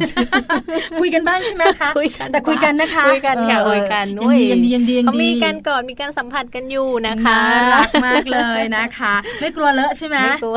[0.46, 7.38] ๆคุยกันบ้างใช่ไหมคะคุยกันแต่คุยกันนะคะคุยกันค่ะคุยกันยังดียังดียังดีเขามีการกอดมีการสัมผัสกันอยู่นะคะ
[7.74, 10.56] รักมากเลยนะคะ ไม่กลัวเลอะใช่ไหมไม่กลัว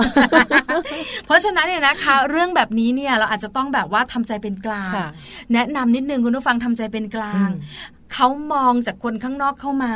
[1.26, 4.92] เพราะฉะนั้นเนี่ยนะคะ เรื่องแบบนี้เนี่ยเราอาจจะต้องแบบว่าทำใจเป็นกลาง
[5.54, 7.50] แนะนำนิดนึงคุณผู้ฟังทำใจเป็นกลาง
[8.14, 9.94] เขามองจากคนข้างนอกเข้ามา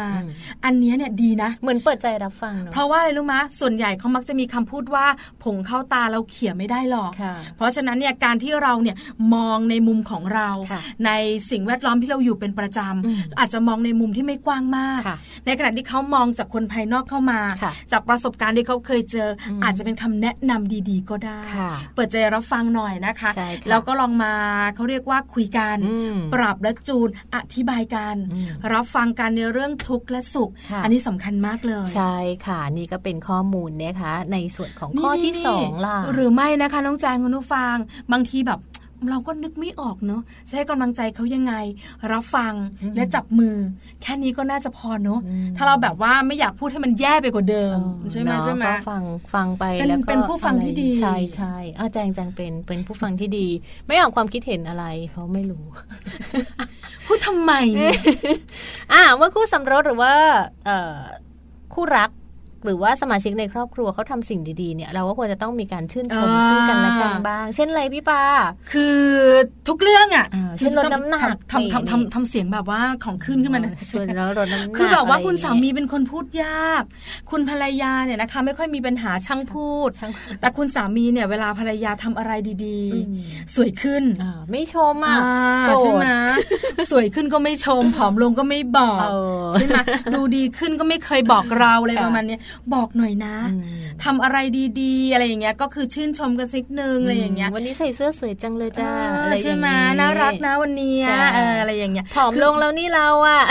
[0.66, 5.06] อันนี้เนี่ยดีนะ เหมือนเปิดใจรับฟังเนาะเพราะว่าอะไรรู้มะส่วนใหญ่เขามักจะมีคำพูดว่า
[5.44, 7.12] ผงเข้าตาเราเขี่ยไม่ได้หรอก
[7.58, 8.96] เพราะฉะนั้นเนี่ยการที่เราเนี่ย
[9.34, 10.50] มองในมุมของเรา
[11.06, 11.12] ใน
[11.52, 15.02] สิ่งแวดล้อมที่เราอยู่เป็นประจำอาจจะมองในมุมที่ไม่กว้างมาก
[15.46, 17.40] ในขณะที่เขามองจากคนภายนอกเข้ามา
[17.92, 19.30] จากประสบการณ์ที่เขาเคยเจอ
[19.64, 21.40] อาจจะเป็นคำแนะนำดี ๆ ก็ได้
[21.96, 23.32] เปิดใจรับฟังหน่อยนะคะ
[23.70, 24.34] แล้วก็ลองมา
[24.76, 25.78] เขาเรียกว่าคุยกัน
[26.34, 28.16] ปรับและจูนอธิบายกันัน
[28.74, 30.50] รับฟังกันในเรื่องทุกข์และสุข
[30.84, 32.16] อันนี้สำคัญมากเลย ใช่
[32.48, 37.76] ค่ะ นี่ก็เป็นข้อมูลนะคะ ในส่วนของข้อที่สองล่ะหรือไม่นะคะน้องแจงคุณผู้ฟัง
[38.12, 38.60] บางทีแบบ
[39.10, 41.54] เราก็นึกไม่ออกเนาะจะให้กำลังใจเขายังไง
[42.12, 42.54] รับฟัง
[42.96, 43.56] และจับมือ
[44.02, 45.20] แค่นี้ก็น่าจะพอเนาะ
[45.58, 47.78] ถ้าเราแบบว่าไม่อยากพูดให้มันแย่ไปกว่าเดิม
[48.12, 53.48] ใช่ไหมใช่ไหมฟังฟังไปแล้วก็เป็นผู้ฟังที่ดีใช่ใช่อาแจงแจงเป็นเป็นผู้ฟังที่ดี
[53.88, 55.66] ไม่ออกความคิดเห็นอะไรเพราะไม่รู้
[57.06, 57.52] พูดทำไม
[58.94, 60.14] อ่าเมื่อคู่สมรสหรือว่า
[61.74, 62.10] คู่รัก
[62.66, 68.24] หรือว่าสมาชิกในครอบครัวเขาทำสิ่งดีๆเนี่ยเราก็ควรจะต้องมีการชื่นชมซึ่งกันและกันบ้าง เช่นอะไรพี่ปา
[68.72, 68.98] คือ
[69.68, 70.28] ทุกเรื่องอะ
[70.60, 76.84] เช่นลดน้ำหนักทำทำทำทำเสียงแบบว่าของขึ้นขึ้นมาชวนแล้วลดน้ำหนักคือแบบว่าคุณสามีเป็นคนพูดยาก
[77.32, 79.90] คุณภรรยาเนี่ยนะคะ ไม่ค่อยมีปัญหาช่างพูด
[80.40, 82.32] แต่คุณสามีเนี่ยเวลาภรรยาทำอะไร
[82.66, 84.04] ดีๆ สวยขึ้น
[84.52, 85.18] ไม่ชมอะ
[85.80, 86.08] ใช่ไหม
[86.92, 89.08] สวยขึ้นก็ไม่ชมผอมลงก็ไม่บอก
[89.54, 89.78] ใช่ไหม
[90.14, 92.38] ดูดีขึ้นก็ไม่เคยบอกเราอะไรประมาณนี้
[92.74, 93.36] บอกหน่อยนะ
[94.04, 94.38] ทำอะไร
[94.82, 98.90] ดีๆ อะไรอย่างเงี้ยก็คือชื่นชมกันสักนึงอะไรอย่างเงี้ยวันนี้ใส่เสื้อสวยจังเลยจ้า
[99.24, 99.68] อะไรใช่ไหม
[100.00, 100.96] น่ารักนะวันนี้
[101.60, 103.42] อะไรอย่างเงี้ยผอมลงแล้วนี่เราอะ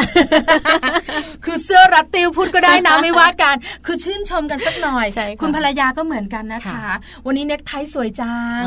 [1.45, 5.07] คือเสื้อรัดติวพูดก็ได้นะไม่ว่ากัน คือชื่นชมกันสักหน่อย
[5.41, 6.85] คุณภรรยาก็เหมือนกันนะคะ
[7.27, 8.65] วันนี้เน็กไทสวยจัง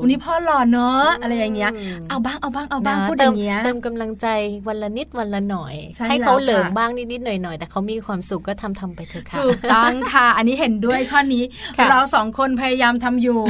[0.00, 1.70] วันนี้พ่อหล่อเนาะอะไรอย่างเงี้ย
[2.08, 4.26] เอาบ้างเอาบ้างเอาบ้างพูดอย่างเงี้ยเติมกำลังใจ
[4.68, 5.74] วันละนิดวันละหน่อย
[6.08, 11.44] ให้เขาเหลิงบ้างนิดๆหน่อยๆแต่เขามีความสุขก็ทำทำไปเถอะค่ะถูกต้องค่ะ อันนี้เห็นด้วยข้อนี้
[11.90, 13.40] เราสองคนพยายามทำอยู่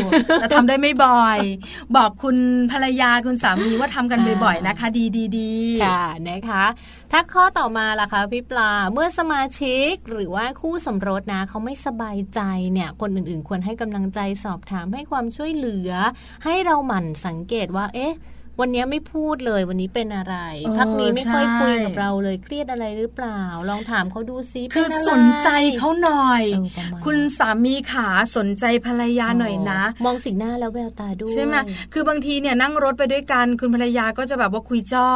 [0.40, 1.38] แต่ทำได้ไม่บ่อย
[1.96, 2.37] บอกคุณ
[2.72, 5.53] ภรรยาคุณสามีว่าทำกันบ่อยๆนะคะ ดีดีดี
[5.85, 6.64] ค่ะนะคะ
[7.12, 12.40] ถ้าข้อต่อมาล่ะคะพี่ปลาเมื่อสมาชิกหรือว่าคู่สมรสนะเขาไม่สบายใจ
[12.72, 15.90] เนี่ยคนอื่นๆ ควรให้กำลังใจสอบถามให้ความช่วยเหลือ
[16.44, 18.14] ให้เราหมั่นสังเกตว่าเอ๊ะ
[18.61, 20.37] วันนี้ไม่พูดเลยวันนี้เป็นอะไร
[20.79, 23.40] พักนี้ไม่ค่อยคุยกับเราเลยเครียดอะไรหรือเปล่า
[23.71, 26.42] ลองถามเขาดูซิคือสนใจเขาหน่อย
[27.05, 31.55] คุณสามีขาสนใจภรรยาหน่อยนะ มองสีหน้าแล้วแววตาด้วยใช่ไหม
[31.92, 35.09] คือบางทีเนี่ยนั่งรถไปด้วยกันคุณภรรยาก็จะแบบว่าคุยจ้อ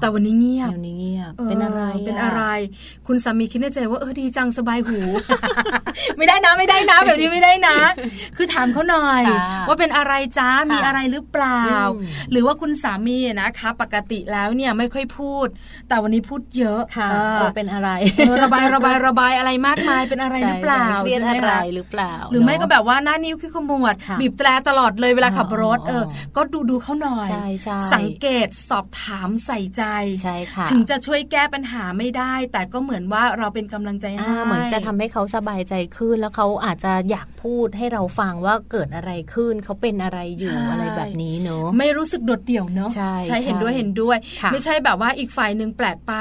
[0.00, 2.42] แต่วันนี้เงียบวันนี้เงียบเป็นอะไรเป็นอะไร
[3.06, 4.98] คุณสามีคิดในใจว่าเออดีจังสบายหู
[6.18, 7.76] ไม่ได้นะไม่ได้นะ แบบนี้ไม่ได้นะ
[8.36, 9.22] คือถามเขาหน่อย
[9.68, 11.62] ว่าเป็นอะไรจ้ามีอะไรหรือเปล่า
[12.32, 15.46] หรือว่าคุณสามีนะคะ ปกติแล้วเนี่ยไม่ค่อยพูด
[15.88, 17.08] แต่วันนี้พูดเยอะค่ะ
[17.56, 17.90] เป็นอะไร
[18.42, 26.04] ระบายระบายระบายอะไรมากมายเป็นอะไรหรือเปล่าเครียดอะไรหรือเปล่า หรือไม่ก็แบบว่าหน้านิ้วขี้ขมวดบีบแตรตลอดเลยเวลาขับรถเออ
[26.36, 27.28] ก็ดูดูเขาหน่อย
[27.94, 29.82] สังเกตสอบถามใส่ใจ
[30.22, 44.16] ใช่ค่ะถึงจะช่วยแก้ปัญหาไม่ได้ แต่ก็เหมือนว่าเราเป็นกำลังใจให้เหมือนจะทำให้เขาสบายใจขึ้น แล้วเขาอาจจะอยากพูดให้เราฟังว่าเกิดอะไรขึ้นเขาเป็นอะไรอยู่อะไรแบบนี้เนอะไม่รู้สึกโดดเดี่ยวเนอะใช่ใช่เห็นด้วยเห็นด้วย
[44.52, 46.12] ไม่ใช่แบบว่าอีกฝ่ายหนึ่งแปลกไป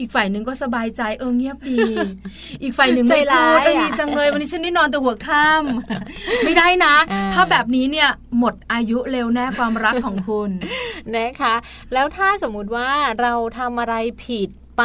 [0.00, 1.80] อีกฝ่ายหนึ่งก็สบายใจเออเงียบดี
[2.62, 6.94] อีกฝ่ายหนึ่งไม่พูดดีจังเลย วันนี้ฉันได้นอนแต่หัวค่ำไม่ได้นะ
[7.34, 10.50] ถ้าแบบนี้เนี่ยหมดอายุเร็วแน่ความรักของคุณ
[11.16, 11.54] นะคะ
[11.92, 13.94] แล้วถ้าสมมุติว่าเราทำอะไร
[14.26, 14.84] ผิด ไป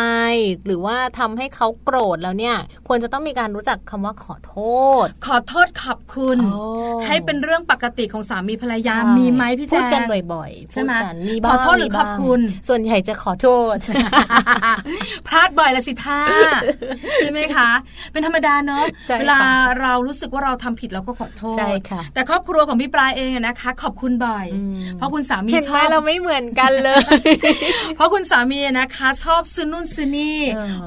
[0.65, 2.56] หรือว่าทำให้เขาโกรธแล้วเนี่ย
[2.88, 4.58] ควรจะต้องมีการรู้จักคำว่าขอโท
[5.06, 6.38] ษ ขอโทษขอบคุณ
[7.08, 10.01] ให้เป็นเรื่องปกติของสามีภรรยามีไหมพี่แจ๊พูดกัน
[10.34, 10.91] บ่อยๆ ใช่ไหม
[11.27, 13.75] มีขอโทษหรือขอบคุณ ส่วนใหญ่จะขอโทษ
[15.27, 16.21] พลาดบ่อยละสิท่า
[17.17, 17.69] ใช่ไหมคะ
[18.12, 18.84] เป็นธรรมดาเนาะ
[19.19, 19.39] เวลา
[19.82, 24.47] เรารู้สึกว่าเราทำผิดเราก็ขอโทษใช่ค่ะแต่ครอบครัวของพี่ปลาเองนะคะ ขอบคุณบ่อย
[24.97, 27.04] เพราะคุณสามีชอบเราไม่เหมือนกันเลย
[27.95, 30.39] เพราะคุณสามีนะคะ ชอบซื้อนู่นซื้อนี่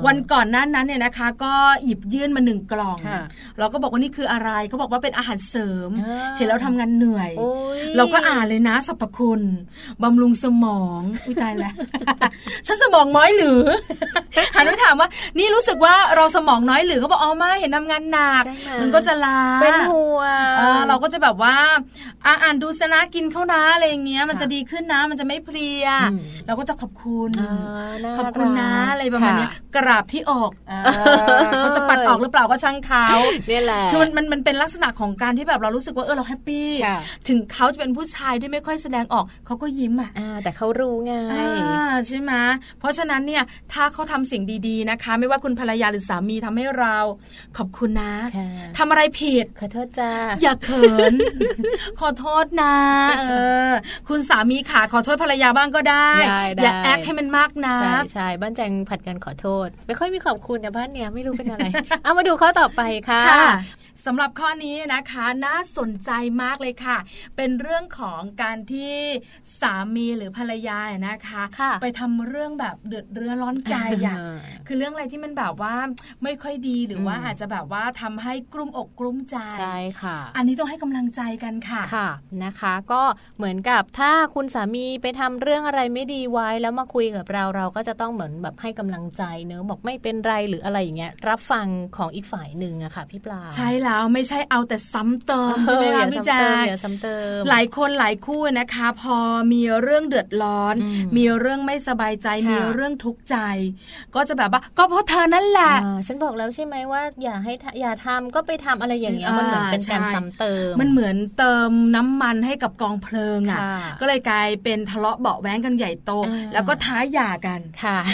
[0.06, 1.54] วันก่อนนั้นนั้นเนี่ยนะคะ ก็
[1.84, 2.98] หยิบยื่นมาหนึ่งกล่อง
[3.58, 5.90] เราก็บอกว่านี่คืออะไรเขาบอกว่าเป็นอาหารเสริม
[6.36, 7.30] เห็นเราทำงานเหนื่อย
[7.96, 9.40] เราก็อ่านเลยนะสรรพคุณ
[10.02, 11.74] บำรุงสมองอุ้ยตายแล้ว
[12.66, 13.62] ฉันสมองน้อยหรือ
[14.54, 18.44] หันไปถามว่า นี่รู้สึกว่าเราสมองน้อยหรือเขาบอกอ๋อไม่เห็นทำงานหนัก
[18.80, 20.20] มันก็จะลาเป็นหัว
[20.88, 21.56] เราก็จะแบบว่า
[22.26, 25.86] อ่านดูสนะกินเข้านะอะไรอย่างเงี้ย มันจะดีขึ้นนะ มันจะไม่เพลีย
[26.46, 27.30] เราก็จะขอบคุณ
[28.18, 30.50] ขอบคุณนะอะไรประมาณนี้กราบที่ออก
[31.60, 33.06] เขาจะปัดออกหรือเปล่าก็ช่างเขา
[33.48, 36.68] เนี่ยแหละคือมันมันมันเป็นลักษณะของการที่แบบเรารู้สึกว่าเออเราแฮปปี้
[37.28, 40.10] ถึงเขาจะเป็นผู้ชายที่ไม่ค่อยแสดงออกเขาก็ยิ้มอะ
[40.42, 41.12] แต่เขารู้ไง
[42.06, 42.32] ใช่ไหม
[42.78, 43.42] เพราะฉะนั้นเนี่ย
[43.72, 46.96] ถ้าเขาทำสิ่งดีๆนะคะ ไม่ว่าคุณภรรยาหรือสามีทำให้เรา
[47.58, 48.14] ขอบคุณนะ
[48.78, 51.14] ทำอะไรผิดขอโทษจ้าอย่าเขิน
[52.00, 52.76] ขอโทษนะ
[53.18, 53.24] เอ
[53.68, 53.72] อ
[54.08, 56.10] คุณสามีขาขอโทษภรรยาบ้างก็ได้
[56.62, 61.66] อย่าแอคให้มันมากนะใช่ใช่บ้านแจงผัดกันขอโทษ ไม่ค่อยมีขอบคุณนะบ้านเนี้ยไม่รู้เป็นอะไร
[62.02, 63.22] เอามาดูข้อต่อไปค่ะ
[64.06, 66.10] สำหรับข้อนี้นะคะน่าสนใจ
[66.42, 66.98] มากเลยค่ะ
[67.36, 68.94] เป็นเรื่องของการที่
[69.60, 70.78] สามีหรือภรรยา
[71.08, 73.76] นะคะคะไปทำเรื่องแบบเดือดเรือร้อนใจ
[74.06, 74.16] อะ
[74.66, 75.74] คือเรื่องอะไรที่มันแบบว่า
[76.22, 82.08] ไม่ค่อยดีหรือว่าอาจจะแบบว่าทำให้กลุ้มอกกลุ้มใจใช่ค่ะ อันนี้ต้องให้กำลังใจกันค่ะค่ะ
[82.44, 83.02] นะคะ ก็
[83.36, 96.64] เหมือนกับถ้าคุณสามีไปทำเรื่องอะไรไม่ดีไว้แล้วมาคุยกับเราเราก็จะต้องเหมือนแบบให้กำลังใจเนอะบอกไม่เป็นไรหรืออะไรอย่างเงี้ยรับฟังของอีกฝ่ายหนึ่งอะค่ะพี่ปลาใช่แล้วไม่ใช่เอาแต่ซ้ำเติมใช่ไหมคะพี่แจ๊ค
[97.48, 99.16] หลายคนหลายคู่นะคะ พอ
[99.52, 100.74] มีเรื่องเดือดร้อน
[101.16, 103.36] มีเรื่องไม่สบายใจมีเรื่องทุกข์ใจ
[104.14, 105.74] ก็จะแบบว่า ก็เพราะเธอนั่นแหละ
[106.06, 113.60] ฉันบอกแล้วใช่ไหมว่าอย่าให้อย่าทำก็ไปทำอะไรอย่างเงี้ยมันเหมือนเป็นการซ้ำเติม มันเหมือนเติมน้ำมันให้กับกองเพลิงอะ
[114.00, 116.10] ก็เลยกลายเป็นทะเลาะเบาแว้งกันใหญ่โต
[116.52, 117.60] แล้วก็ท้าหย่ากัน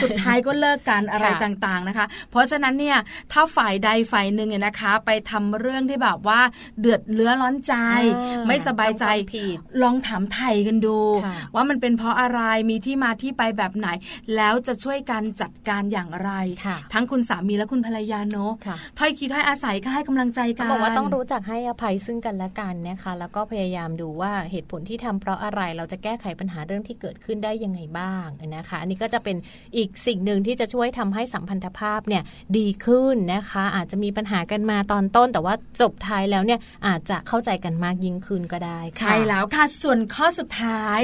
[0.03, 2.99] สุดท้ายก็เลิกกันอะไรต่างๆนะคะ เพราะฉะนั้นเนี่ย
[3.33, 6.41] ถ้าฝ่ายใดฝ่ายหนึ่งเนี่ยนะคะ ไปทำเรื่องที่แบบว่า
[6.81, 7.75] เดือดเลื้อร้อนใจ
[8.47, 10.99] ไม่สบายใจผิดลองถามไทยกันดู
[11.55, 12.41] ว่ามันเป็นเพราะอะไร
[12.71, 13.89] มีที่มาที่ไปแบบไหน
[14.37, 16.31] แล้วจะช่วยกันจัดการอย่างไร
[16.93, 18.53] ทั้งคุณสามีและคุณภรรยาเนาะ
[18.99, 29.37] ถ้อยคิดให้อาศัยก็ให้กำลังใจกันบอกว่าต้องรู้จักให้อภัยซึ่งกันและกันนะคะ แล้วก็พยายามดูว่าเหตุผลที่ทำเพราะอะไรเราจะแก้ไขปัญหาเรื่องที่เกิดขึ้นได้ยังไงบ้างนะคะ อันนี้ก็จะเป็น
[29.77, 32.23] อีกสิ่งหนึ่งที่จะช่วยทำให้สัมพันธภาพเนี่ย
[32.59, 35.50] ดีขึ้นนะคะ อาจจะมีปัญหากันมาตอนต้นแต่ว่า
[35.81, 40.99] จบท้ายแล้วเนี่ยอาจจะเข้าใจกันมากยิ่งขึ้นก็ได้ใช่แล้วค่ะส่วนข้อสุดท้าย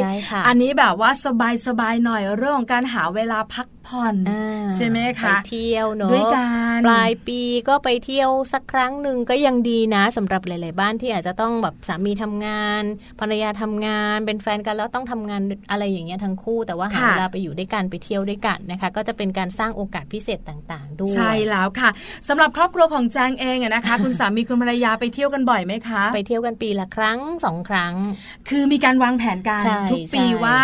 [0.46, 4.16] อันนี้แบบว่าสบายสบายหน่อยเรื่องของการหาเวลาพัก ผ่อน
[4.76, 12.82] ใช่ไหมคะไปเที่ยวเนาะด้วยกันปลายปีก็ไปเที่ยวสักครั้งหนึ่งก็ยังดีนะสำหรับหลาย ๆ บ้านที่อาจจะต้องแบบสามีทำงาน
[13.20, 21.90] ภรรยาทำงาน เป็นแฟนกันแล้วต้องทำงานอะไรอย่างเงี้ยทั้งคู่ แต่ว่าหาเวลาไปอยู่ด้วยกันไปเที่ยวด้วยกันนะคะ ก็จะเป็นการสร้างโอกาสพิเศษต่าง ๆ ด้วยใช่แล้วค่ะ
[22.28, 27.94] สำหรับครอบครัวของแจงเองนะคะ คุณสามีคุณภรรยาไปเที่ยวกันบ่อยไหมคะ ไปเที่ยวกันปีละครั้งสองครั้ง
[28.48, 29.62] คือมีการวางแผนกัน
[29.92, 30.60] ทุกปีว่า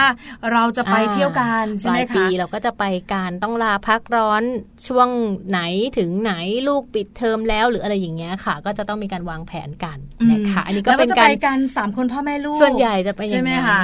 [0.52, 4.42] เราจะไปเที่ยวกันใช่ไหมคะปีเราก็จะไปการต้องลาพักร้อน
[4.86, 5.08] ช่วง
[5.50, 5.60] ไหน
[5.98, 6.32] ถึงไหน
[6.68, 9.98] ลูกปิดเทอมแล้วหรืออะไรอย่างเงี้ยค่ะ ก็จะต้องมีการวางแผนกัน
[10.30, 13.78] นะคะอันนี้ก็เป็นการไปกันสามคนพ่อแม่ลูกส่วนใหญ่จะไปใช่ไหมคะ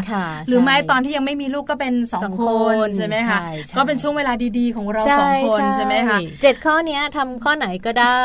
[0.49, 3.39] หรือไม่ตอนที่ยังไม่มีลูกก็เป็นสองคนใช่ไหมคะ
[3.77, 8.19] ก็เป็นช่วงเวลาดีๆ ของเราสองคนใช่ไหมคะเจ็ดข้อนี้ทำข้อไหนก็ได้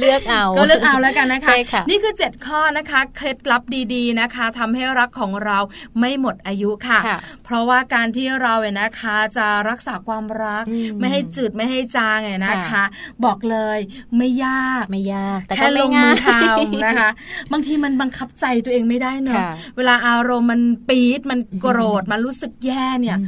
[0.00, 1.54] เลือกเอาก็เลือกเอาแล้วกันนะคะ
[1.90, 3.62] นี่คือ 7 ข้อนะคะเคล็ดลับ
[3.94, 5.58] ดีๆนะคะทำให้รักของเรา
[6.00, 7.00] ไม่หมดอายุค่ะ
[7.44, 10.64] เพราะว่าการที่เราเนี่ยนะคะจะรักษาความรัก
[11.00, 12.84] ไม่ให้จืดไม่ให้จางเนี่ยนะคะ
[13.24, 13.78] บอกเลย
[14.16, 17.10] ไม่ยากไม่ยาก แต่แค่ลงมือทำนะคะ
[17.52, 19.42] บางทีมันบังคับใจตัวเองไม่ได้เนอะ
[19.76, 23.18] เวลาอารมณ์มันปี๊ดมันโกรธมันรู้สึกแย่เนี่ย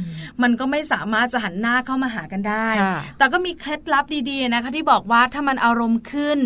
[0.41, 2.67] มันก็ไม่สามารถจะหันหน้าเข้ามาหากันได้
[3.17, 6.37] แต่ก็มีเคล็ดลับดีๆนะคะ ที่บอกว่าถ้ามันอารมณ์ขึ้น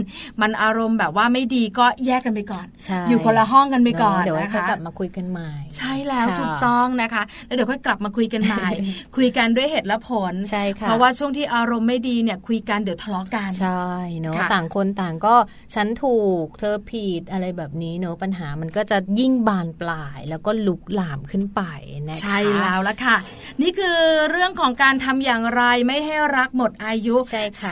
[0.42, 2.68] มันอารมณ์แบบว่าไม่ดีก็แยกกันไปก่อน
[3.10, 8.70] อยู่คนละห้องกันไปก่อนเดี๋ยวค่อยกลับมาคุยกันใหม่ ใช่แล้วถูกต้องนะคะ แล้วเดี๋ยวค่อยกลับมาคุยกันใหม่
[9.16, 13.90] คุยกันด้วยเหตุและผลใช่ค่ะเพราะว่าช่วงที่อารมณ์ไม่ดีเนี่ยคุยกันเดี๋ยวทะเลาะกันใช่
[14.22, 15.36] เนาะต่างคนต่างก็
[15.76, 21.62] ฉันถูกเธอผิดอะไรแบบนี้เนาะปัญหามันก็จะยิ่งบานปลาย แล้วก็ลุกลามขึ้นไป
[22.10, 23.18] นะคะใช่แล้วละค่ะ
[23.62, 23.98] นี่คือ
[24.32, 27.16] เรื่องของการทำอย่างไรไม่ให้รักหมดอายุ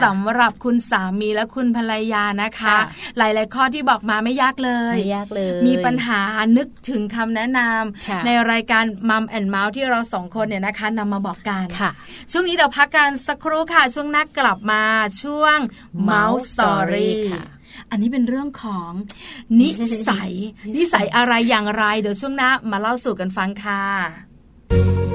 [0.04, 2.76] สำหรับคุณสามีและคุณภรรยานะคะ
[3.18, 6.20] หลาย ๆ ข้อที่บอกมาไม่ยากเลยไม่ยากเลย มีปัญหา
[6.56, 11.66] นึกถึงคำแนะนำในรายการมัมแอนเมาส์ที่เราสองคนเนี่ยนะคะนำมาบอกกัน
[12.32, 14.82] ช่วงนี้เราพักกันสักครู่ค่ะ ช่วงนักกลับมา
[15.22, 15.58] ช่วง
[16.10, 17.44] Mouse Story ค่ะ
[17.90, 18.90] อันนี้เป็นเรื่องของ
[19.60, 19.70] นิ
[20.08, 20.32] สัย
[20.76, 23.84] นิสัยอะไรอย่างไร เดี๋ยวช่วงหน้ามาเล่าสู่กันฟังค่ะ
[24.72, 25.07] จะ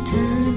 [0.00, 0.49] return.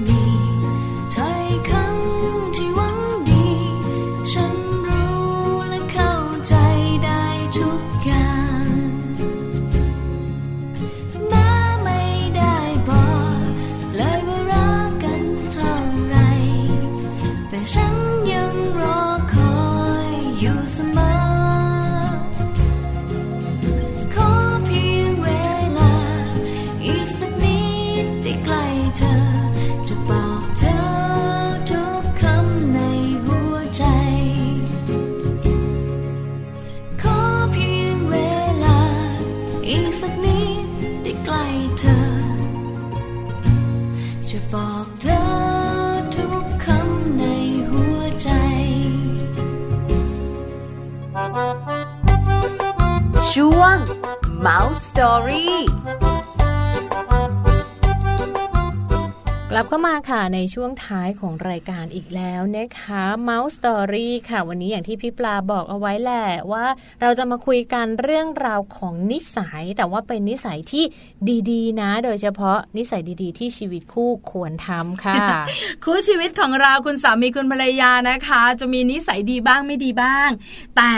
[60.34, 66.66] ในช่วงท้ายของรายการอีกแล้วนะคะ Mouse Story ค่ะ วันนี้อย่างที่พี่ปลาบอกเอาไว้แหละว่า
[67.02, 70.84] เราจะมาคุยกันเรื่องราวของนิสัย แต่ว่าเป็นนิสัยที่
[71.50, 75.24] ดีๆ นะ โดยเฉพาะนิสัยดีๆ ที่ชีวิตคู่ควรทำค่ะ
[75.84, 80.28] คู่ชีวิตของเราคุณสามีคุณภรรยานะคะ จะมีนิสัยดีบ้างไม่ดีบ้าง
[80.76, 80.94] แต่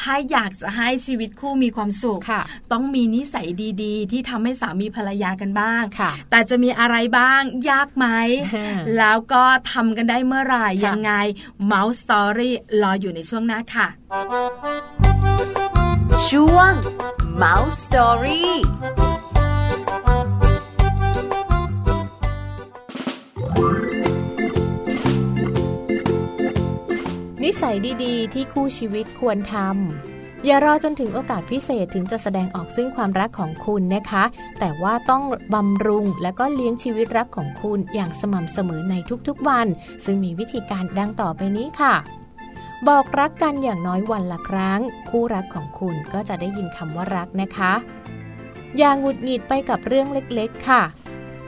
[0.00, 3.46] ถ้าอยากจะให้ชีวิตคู่มีความสุขค่ะต้องมีนิสัย
[3.82, 8.06] ดีๆ ที่ทำให้สามีภรรยากันบ้างค่ะแต่จะมีอะไรบ้างยากไหม
[8.96, 11.12] แล้วก็ทำกันได้เมื่อไหร่ค่ะยังไง
[11.72, 12.50] Mouse Story
[12.82, 13.86] รออยู่ในช่วงหน้าค่ะ
[16.28, 16.72] ช่วง
[17.42, 18.44] Mouse Story
[27.42, 30.13] นิสัยดี ๆ ที่คู่ชีวิตควรทำ
[30.46, 34.24] อย่ารอจนถึงโอกาสพิเศษถึงจะแสดงออกซึ่งความรักของคุณนะคะ
[34.60, 35.22] แต่ว่าต้อง
[35.54, 38.94] บำรุงและก็เลี้ยงชีวิตรักของคุณอย่างสม่ำเสมอใน
[39.28, 39.66] ทุกๆวัน
[40.04, 41.94] ซึ่งมีวิธีการดังต่อไปนี้ค่ะ
[42.88, 47.72] บอกรักกันอย่างน้อยวันละครั้ง คู่รักของคุณก็จะได้ยินคำว่ารักนะคะ
[48.78, 50.82] อย่างหงุดหงิดไปกับเรื่องเล็กๆ ค่ะ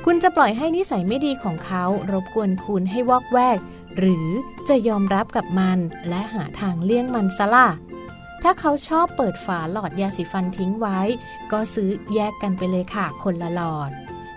[0.05, 3.59] คุณจะปล่อยให้นิสัยไม่ดีของเขา รบกวนคุณให้วอกแวก
[3.99, 4.29] หรือ
[4.69, 5.79] จะยอมรับกับมัน
[6.09, 7.69] และหาทางเลี่ยงมันซะล่ะ
[8.49, 11.01] ถ้าเขาชอบเปิดฝาหลอดยาสีฟันทิ้งไว้
[11.53, 13.91] ก็ซื้อแยกกันไปเลยค่ะคนละหลอด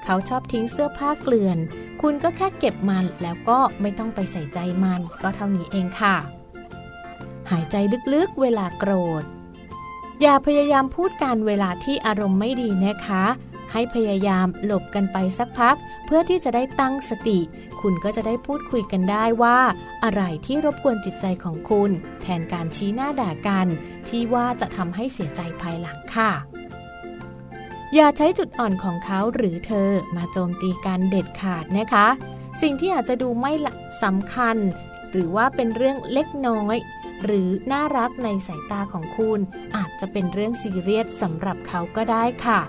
[0.04, 1.58] เขาชอบทิ้งเสื้อผ้าเกลื่อน
[2.02, 6.16] คุณก็แค่เก็บมันแล้วก็ไม่ต้องไปใส่ใจมัน ก็เท่านี้เองค่ะ
[7.52, 7.76] หายใจ
[8.14, 8.92] ลึกๆเวลาโกร
[9.22, 9.24] ธ
[10.22, 13.26] อย่าพยายามพูดการเวลาที่อารมณ์ไม่ดีนะคะ
[13.72, 17.40] ให้พยายามหลบกันไปสักพัก เพื่อที่จะได้ตั้งสติ
[17.82, 19.60] คุณก็จะได้พูดคุยกันได้ว่า
[20.04, 21.92] อะไรที่รบกวนจิตใจของคุณ
[22.22, 23.68] แทนการชี้หน้าด่ากัน
[24.08, 26.32] ที่ว่าจะทำให้เสียใจภายหลังค่ะ
[27.96, 32.08] อย่าใช้จุดอ่อนของเขาหรือเธอมาโจมตีกันเด็ดขาดนะคะ
[32.62, 33.52] สิ่งที่อาจจะดูไม่
[34.04, 34.58] สำคัญ
[35.12, 36.78] หรือว่าเป็นเรื่องเล็กน้อย
[37.24, 39.40] หรือน่ารักในสายตาของคุณ
[39.76, 42.60] อาจจะเป็นเรื่องซีเรียสสำหรับเขาก็ได้ค่ะ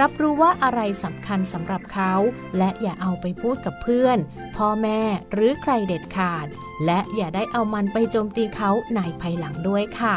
[0.00, 2.12] รับรู้ว่าอะไรสำคัญสำหรับเขา
[2.58, 4.18] และอย่าเอาไปพูดกับเพื่อน
[4.56, 5.00] พ่อแม่
[5.32, 6.46] หรือใครเด็ดขาด
[6.86, 10.16] และอย่าได้เอามันไปโจมตีเขาในภายหลังด้วยค่ะ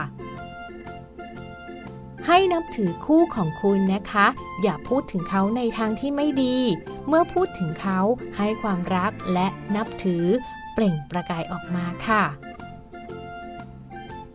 [2.28, 4.28] ให้นับถือคู่ของคุณนะคะ
[4.61, 6.57] อย่าพูดถึงเขาในทางที่ไม่ดี
[7.07, 7.99] เมื่อพูดถึงเขา
[8.38, 10.26] ให้ความรักและนับถือ
[10.73, 12.23] เปล่งประกายออกมาค่ะ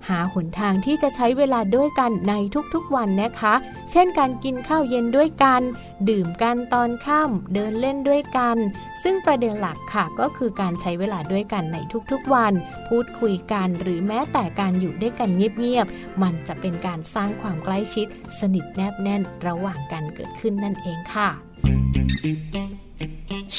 [0.09, 2.35] หาหนทางที่จะใช้เวลาด้วยกันใน
[2.75, 3.55] ทุกๆวันนะคะ
[3.91, 5.61] เช่นการกินข้าวเย็นด้วยกัน
[6.09, 8.57] ดื่มกันตอนค่ำเดินเล่นด้วยกัน
[9.03, 11.77] ซึ่งประเด็นหลักค่ะก็คือการใช้เวลาด้วยกันใน
[12.11, 12.53] ทุกๆวัน
[12.89, 18.07] พูดคุยกันหรือแม้แต่การอยู่ด้วยกันเงียบๆ มันจะเป็นการสร้างความใกล้ชิด
[18.41, 21.29] สนิทแนบแน่นระหว่างกันเกิดขึ้นนั่นเองค่ะ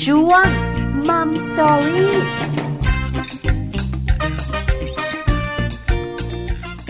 [0.03, 0.45] ช่วง
[1.07, 2.09] Mum Story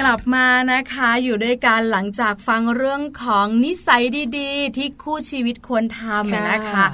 [0.02, 4.04] กลับมานะคะอยู่ด้วยกันหลังจากฟังเรื่องของนิสัย
[4.38, 6.86] ดีๆ ที่คู่ชีวิตควรทำเนี่ยนะคะ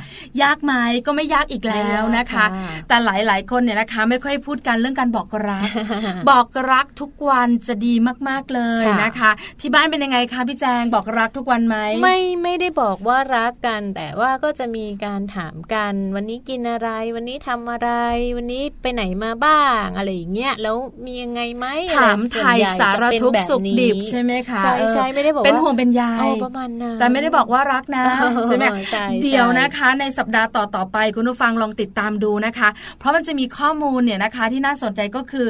[0.42, 0.74] ยากไหม
[1.06, 2.46] ก็ไม่ยากอีกแล้วนะคะ
[2.88, 5.70] แต่หลายๆคนเนี่ยนะคะ ไม่ค่อยพูดกันเรื่องการบอกรัก
[6.30, 7.94] บอกรักทุกวันจะดี
[8.28, 17.90] มากๆเลยนะคะ ที่บ้านเป็นยังไงคะพี่แจงบอกรักทุกวันไหมไม่ไม่ได้บอกว่ารักกัน แต่ว่าก็จะมีการถามกัน วันนี้กินอะไร วันนี้ทำอะไร
[18.38, 21.66] วันนี้ไปไหนมาบ้าง อะไรอย่างเงี้ยแล้วมียังไงไหม
[21.98, 26.04] ถามไทยสารทุกข์สุขดิบใช่ไหมคะใช่ใช่ไม่ได้บอกเป็นห่วงเป็นใย
[26.46, 28.06] ประมาณนั้นแต่ไม่ได้บอกว่ารักนะ
[28.48, 32.70] ใช่ไหมใช่เดี๋ยวนะคะ ในสัปดาห์ต่อๆไปคุณผู้ฟังลองติดตามดูนะคะ
[33.00, 35.48] เพราะมันจะมีข้อมูลเนี่ยนะคะ ที่น่าสนใจก็คือ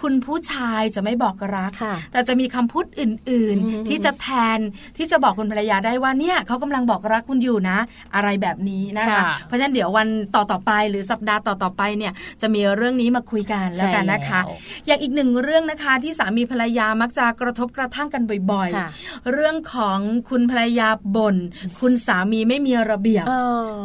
[0.00, 3.38] คุณผู้ชายจะไม่บอกรักค่ะแต่จะมีคำพูดอื่นอื
[3.82, 4.26] มๆที่จะแท
[4.56, 4.58] น
[4.96, 7.78] ที่จะบอกคุณภรรยาได้ว่าเนี่ยเขากำลังบอกรักคุณอยู่นะ
[8.14, 18.22] อะไรแบบนี้นะคะค่ะเพราะฉะนั้นเดี๋ยววันต่อๆไปหรือสัปดาห์ต่อๆไปเนี่ยจะมีเรื่องนี้มาคุยกันแล้วกันนะคะใช่แล้วอย่างอีกหนึ่งเรื่องนะคะที่สามีภรรยามักจะกระทบกระทั่งกัน
[18.52, 21.36] บ่อยค่ะๆเรื่องของคุณภรรยาบ่น
[21.80, 23.42] คุณสามีไม่มีระเบียบอ๋อ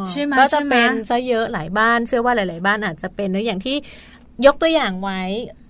[0.10, 3.76] ใช่ไหมก็ใช่จะไหมเป็นซะเยอะหลายบ้าน เชื่อว่าหลาย ๆ บ้านอาจจะเป็นนะอย่างที่
[4.46, 5.22] ยกตัวอย่างไว้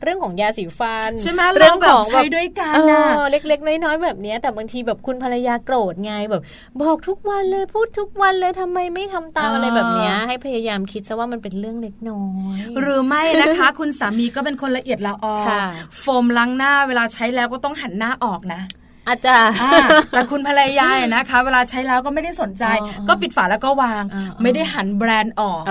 [0.03, 6.41] เรื่องของยาสีฟันใช่ไหมเรื่องเราแบขบองใช้ด้วยกันเอน่ะอเล็กๆ น้อยๆแบบเนี้ยแต่บางทีแบบคุณภรรยาโกรธไงแบบ
[6.82, 15.63] บอกทุกวันเลยพูดทุกวันเลยทำไมไม่ทำตามอ่าอะไรแบบเนี้ยให้พยายามคิดซะว่ามันเป็นเรื่องเล็กน้อยหรือไม่นะคะ คุณสามีก็เป็นคนละเอียดละออค่ะ
[15.99, 18.61] โฟมล้างหน้าเวลาใช้แล้วก็ต้องหันหน้าออกนะ
[19.09, 19.53] อาจารย์
[20.11, 22.63] แต่คุณภรรยานะคะ เวลาใช้แล้วก็ไม่ได้สนใจ
[23.07, 24.03] ก็ปิดฝาแล้วก็วาง
[24.41, 25.61] ไม่ได้หันแบรนด์ออก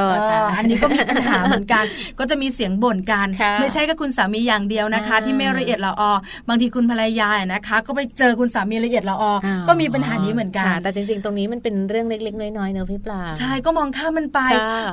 [0.57, 1.85] อันนี้ก็มีปัญหาเหมือนกัน
[2.19, 3.29] ก็จะมีเสียงบ่นกัน
[3.61, 6.13] ไม่ใช่กับคุณสามีอย่างเดียวนะคะ ที่ไม่ละเอียดละออ
[6.49, 9.33] บางทีคุณภรรยานะคะ ก็ไปเจอคุณสามีละเอียดละออ
[9.69, 14.41] ก็มีปัญหานี้เหมือนกันแต่จริง ๆ ตรงนี้มันเป็นเรื่องเล็ก ๆ น้อยๆเนอะพี่ปลาใช่ก็มองข้ามมันไป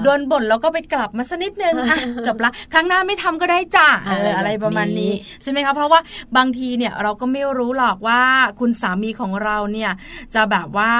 [0.03, 1.73] โดนบ่นแล้วก็ไปกลับมาสักนิดนึง
[2.27, 3.87] จบละครั้งหน้าไม่ทำก็ได้จ้า
[4.37, 5.11] อะไรประมาณนี้
[5.43, 5.99] ใช่ไหมคะเพราะว่า
[6.37, 8.21] บางทีเนี่ยเราก็ไม่รู้หรอกว่า
[8.59, 9.91] คุณสามีของเราเนี่ย
[10.35, 10.93] จะแบบว่า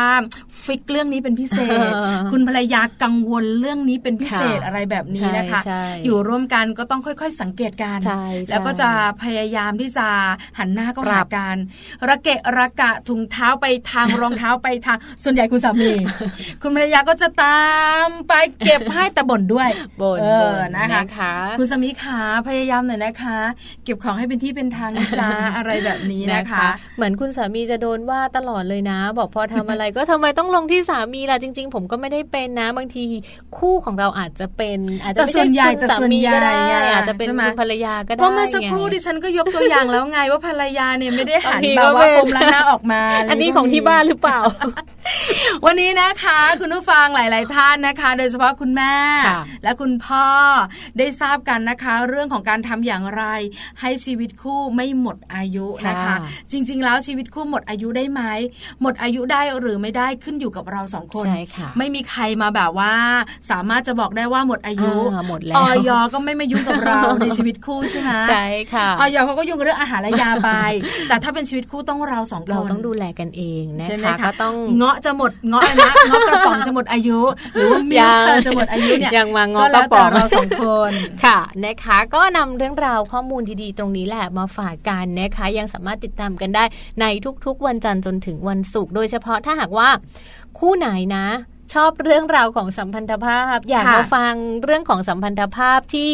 [0.63, 1.59] ฟิกเรื่องนี้เป็นพิเศ
[1.89, 1.91] ษ
[2.31, 5.61] คุณภรรยากังวลเรื่องนี้เป็นพิเศษอะไรแบบนี้นะคะ
[6.05, 7.97] อยู่ร่วมกันก็ต้องค่อย ๆ สังเกตการ
[8.49, 8.89] แล้วก็จะ
[9.23, 10.07] พยายามที่จะ
[10.59, 11.55] หันหน้าก็หากัน
[12.09, 15.91] ระเกะระกะถุงเท้าไปทางรองเท้าไปทางส่วนใหญ่คุณสามี
[16.61, 17.61] คุณภรรยาก็จะตา
[18.05, 18.33] มไป
[18.65, 19.69] เก็บให้แต่บ่นด้วย
[20.01, 20.19] บ่น
[20.77, 23.37] นะคะคุณสามีขาพยายามหน่อยนะคะ
[23.83, 33.03] เก็บของให้เป็นที่เป็นทางจ้าอะไรแบบนี้นะคะ เหมือนคุณสามีจะโดนว่าตลอดเลยนะ บอกพอทำอะไรก็ทำไมต้องลงที่สามีล่ะจริง ๆ ผมก็ไม่ได้เป็นนะ บางที
[33.57, 35.45] คู่ของเราอาจจะเป็น อาจจะไม่ใช่
[35.81, 36.53] คุณสามีก็ได้
[36.93, 44.39] อาจจะเป็นคุณภรรยาก็ได้เพราะเมื่อสักครู่ดิฉันก็ยกตัวอย่างแล้วไงว่าภรรยาเนี่ยไม่ได้หันแบบว่าคมล้างหน้าออกมา อันนี้ของที่บ้านหรือเปล่า
[45.65, 48.95] วันนี้นะคะ คุณผู้ฟังหลาย ๆ ท่านนะคะ โดยเฉพาะคุณแม่
[49.63, 50.27] และคุณพ่อ
[50.97, 53.23] ได้ทราบกันนะคะ เรื่องของการทำอย่างไร
[53.81, 56.15] ให้ชีวิตคู่ไม่หมดอายุนะคะ
[56.51, 58.21] จริง ๆ แล้วชีวิตคู่หมดอายุได้ไหม
[58.81, 61.25] หมดอายุได้หรือไม่ได้ขึ้นอยู่กับเราสองคน
[61.77, 62.93] ไม่มีใครมาแบบว่า
[63.51, 64.93] สามารถจะบอกได้ว่าหมดอายุ
[65.27, 70.49] หมดแล้วออยก็ไม่มายุ่งกับเราในชีวิตคู่ใช่ไหมใช่ค่ะออยเขาก็ยุ่งเรื่องอาหารและยาไป
[71.09, 77.19] แต่ถ้าเป็นชีวิตคู่ต้องเราสองคนเราต้องดูแลกันเองนะคะก็ต้องเงาะจะหมดเงาะนะเงาะกระป๋องจะหมดอายุ
[77.53, 77.97] หรือว่ามี
[78.45, 80.91] จะหมดอายุเนี่ยยังมาเงาะกระป๋องเราสองคน
[81.23, 86.63] ค่ะนะคะก็นำเรื่องราวข้อมูลดีๆ ตรงนี้แหละมาฝากกันนะคะยังสามารถติดตามกันได้
[87.01, 87.05] ใน
[87.45, 89.89] ทุกๆ วันจันทร์จนถึงวันศุกร์โดยเฉพาะถ้าหากว่า
[90.59, 91.27] คู่ไหนนะ
[91.73, 94.33] ชอบเรื่องราวของสัมพันธภาพ อยากมาฟัง
[94.63, 96.13] เรื่องของสัมพันธภาพที่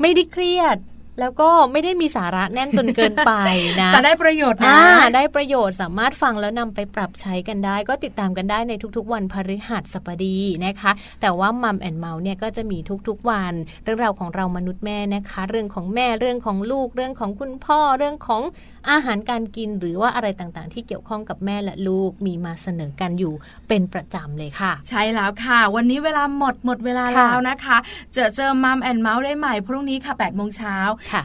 [0.00, 0.78] ไม่ได้เครียด
[1.20, 3.32] แล้วก็ไม่ได้มีสาระแน่นจนเกินไป
[3.80, 4.78] นะแต่ได้ประโยชน์นะ
[5.16, 13.52] ได้ประโยชน์สามารถฟังแล้วนำไปปรับใช้กันได้ ก็ติดตามกันได้ในทุกๆ วันพฤหัสบดีนะคะ แต่ว่ามัมแอนเมาส์เนี่ยก็จะมีทุกๆวัน
[13.84, 18.42] เรื่องราวของเรามนุษย์แม่นะคะ เรื่องของแม่เรื่องของลูกเรื่องของคุณพ่อเรื่องของ
[18.90, 23.34] อาหารการกินหรือว่าอะไรต่างๆ ที่เกี่ยวข้องกับแม่และลูกมีมาเสนอกันอยู่
[23.68, 27.76] เป็นประจำเลยค่ะ ใช่แล้วค่ะ วันนี้เวลาหมดหมดเวลาแล้วนะคะ
[28.12, 30.76] เจอเจอมัมแอนเมาส์ได้ใหม่พรุ่งนี้ค่ะ8ปดโมงเช้า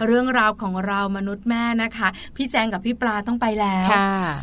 [0.05, 3.87] เรื่องราวของเรามนุษย์แม่นะคะ พี่แจงกับพี่ปลาต้องไปแล้ว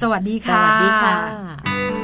[0.00, 1.99] สวัสดีค่ะ สวัสดีค่ะ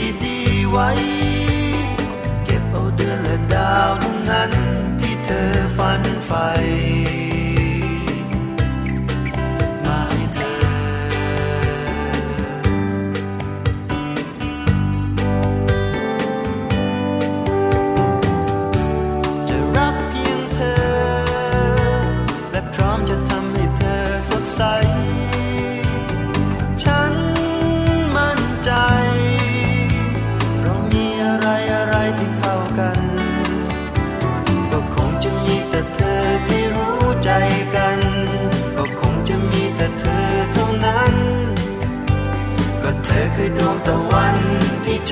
[0.00, 1.27] 你的地位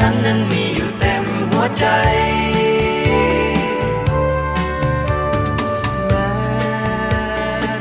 [0.00, 1.86] ฉันนั้นมีอยู่เต็มหัวใจ
[6.06, 6.30] แม้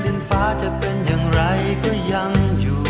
[0.04, 1.42] ดินฟ้าจะเป็นอย่างไร
[1.84, 2.84] ก็ยังอยู่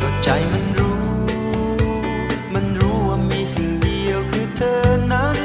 [0.00, 1.02] ก็ใจมันรู้
[2.54, 4.82] มันรู้ว่ามีสิ่งเดียวคือเธอ
[5.12, 5.38] นั้น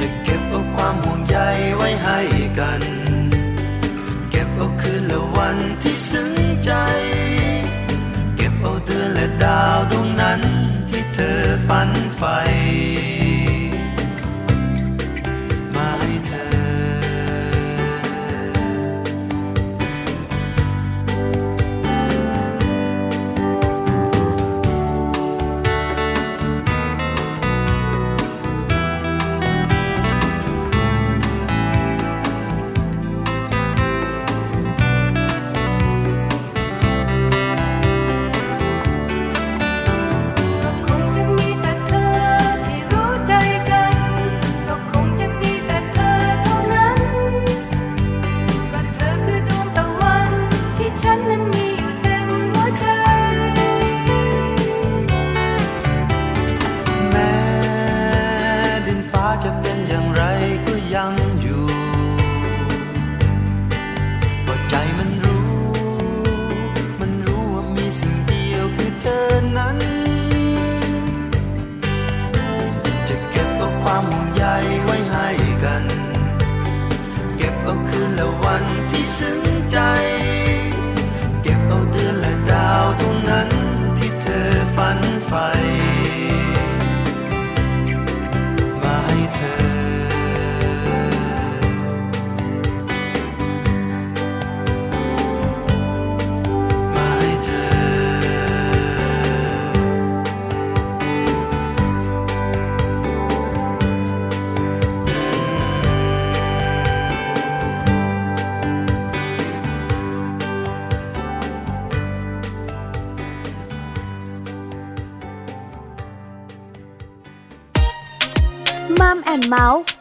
[0.00, 1.36] จะเก็บเอาความห่วงใย
[1.76, 2.18] ไว้ให้
[2.58, 2.82] กัน
[4.30, 5.96] เก็บเอาคืนละวันที่
[9.20, 10.40] และดาวดวงนั้น
[10.90, 12.36] ที่เธอฝันใฝ่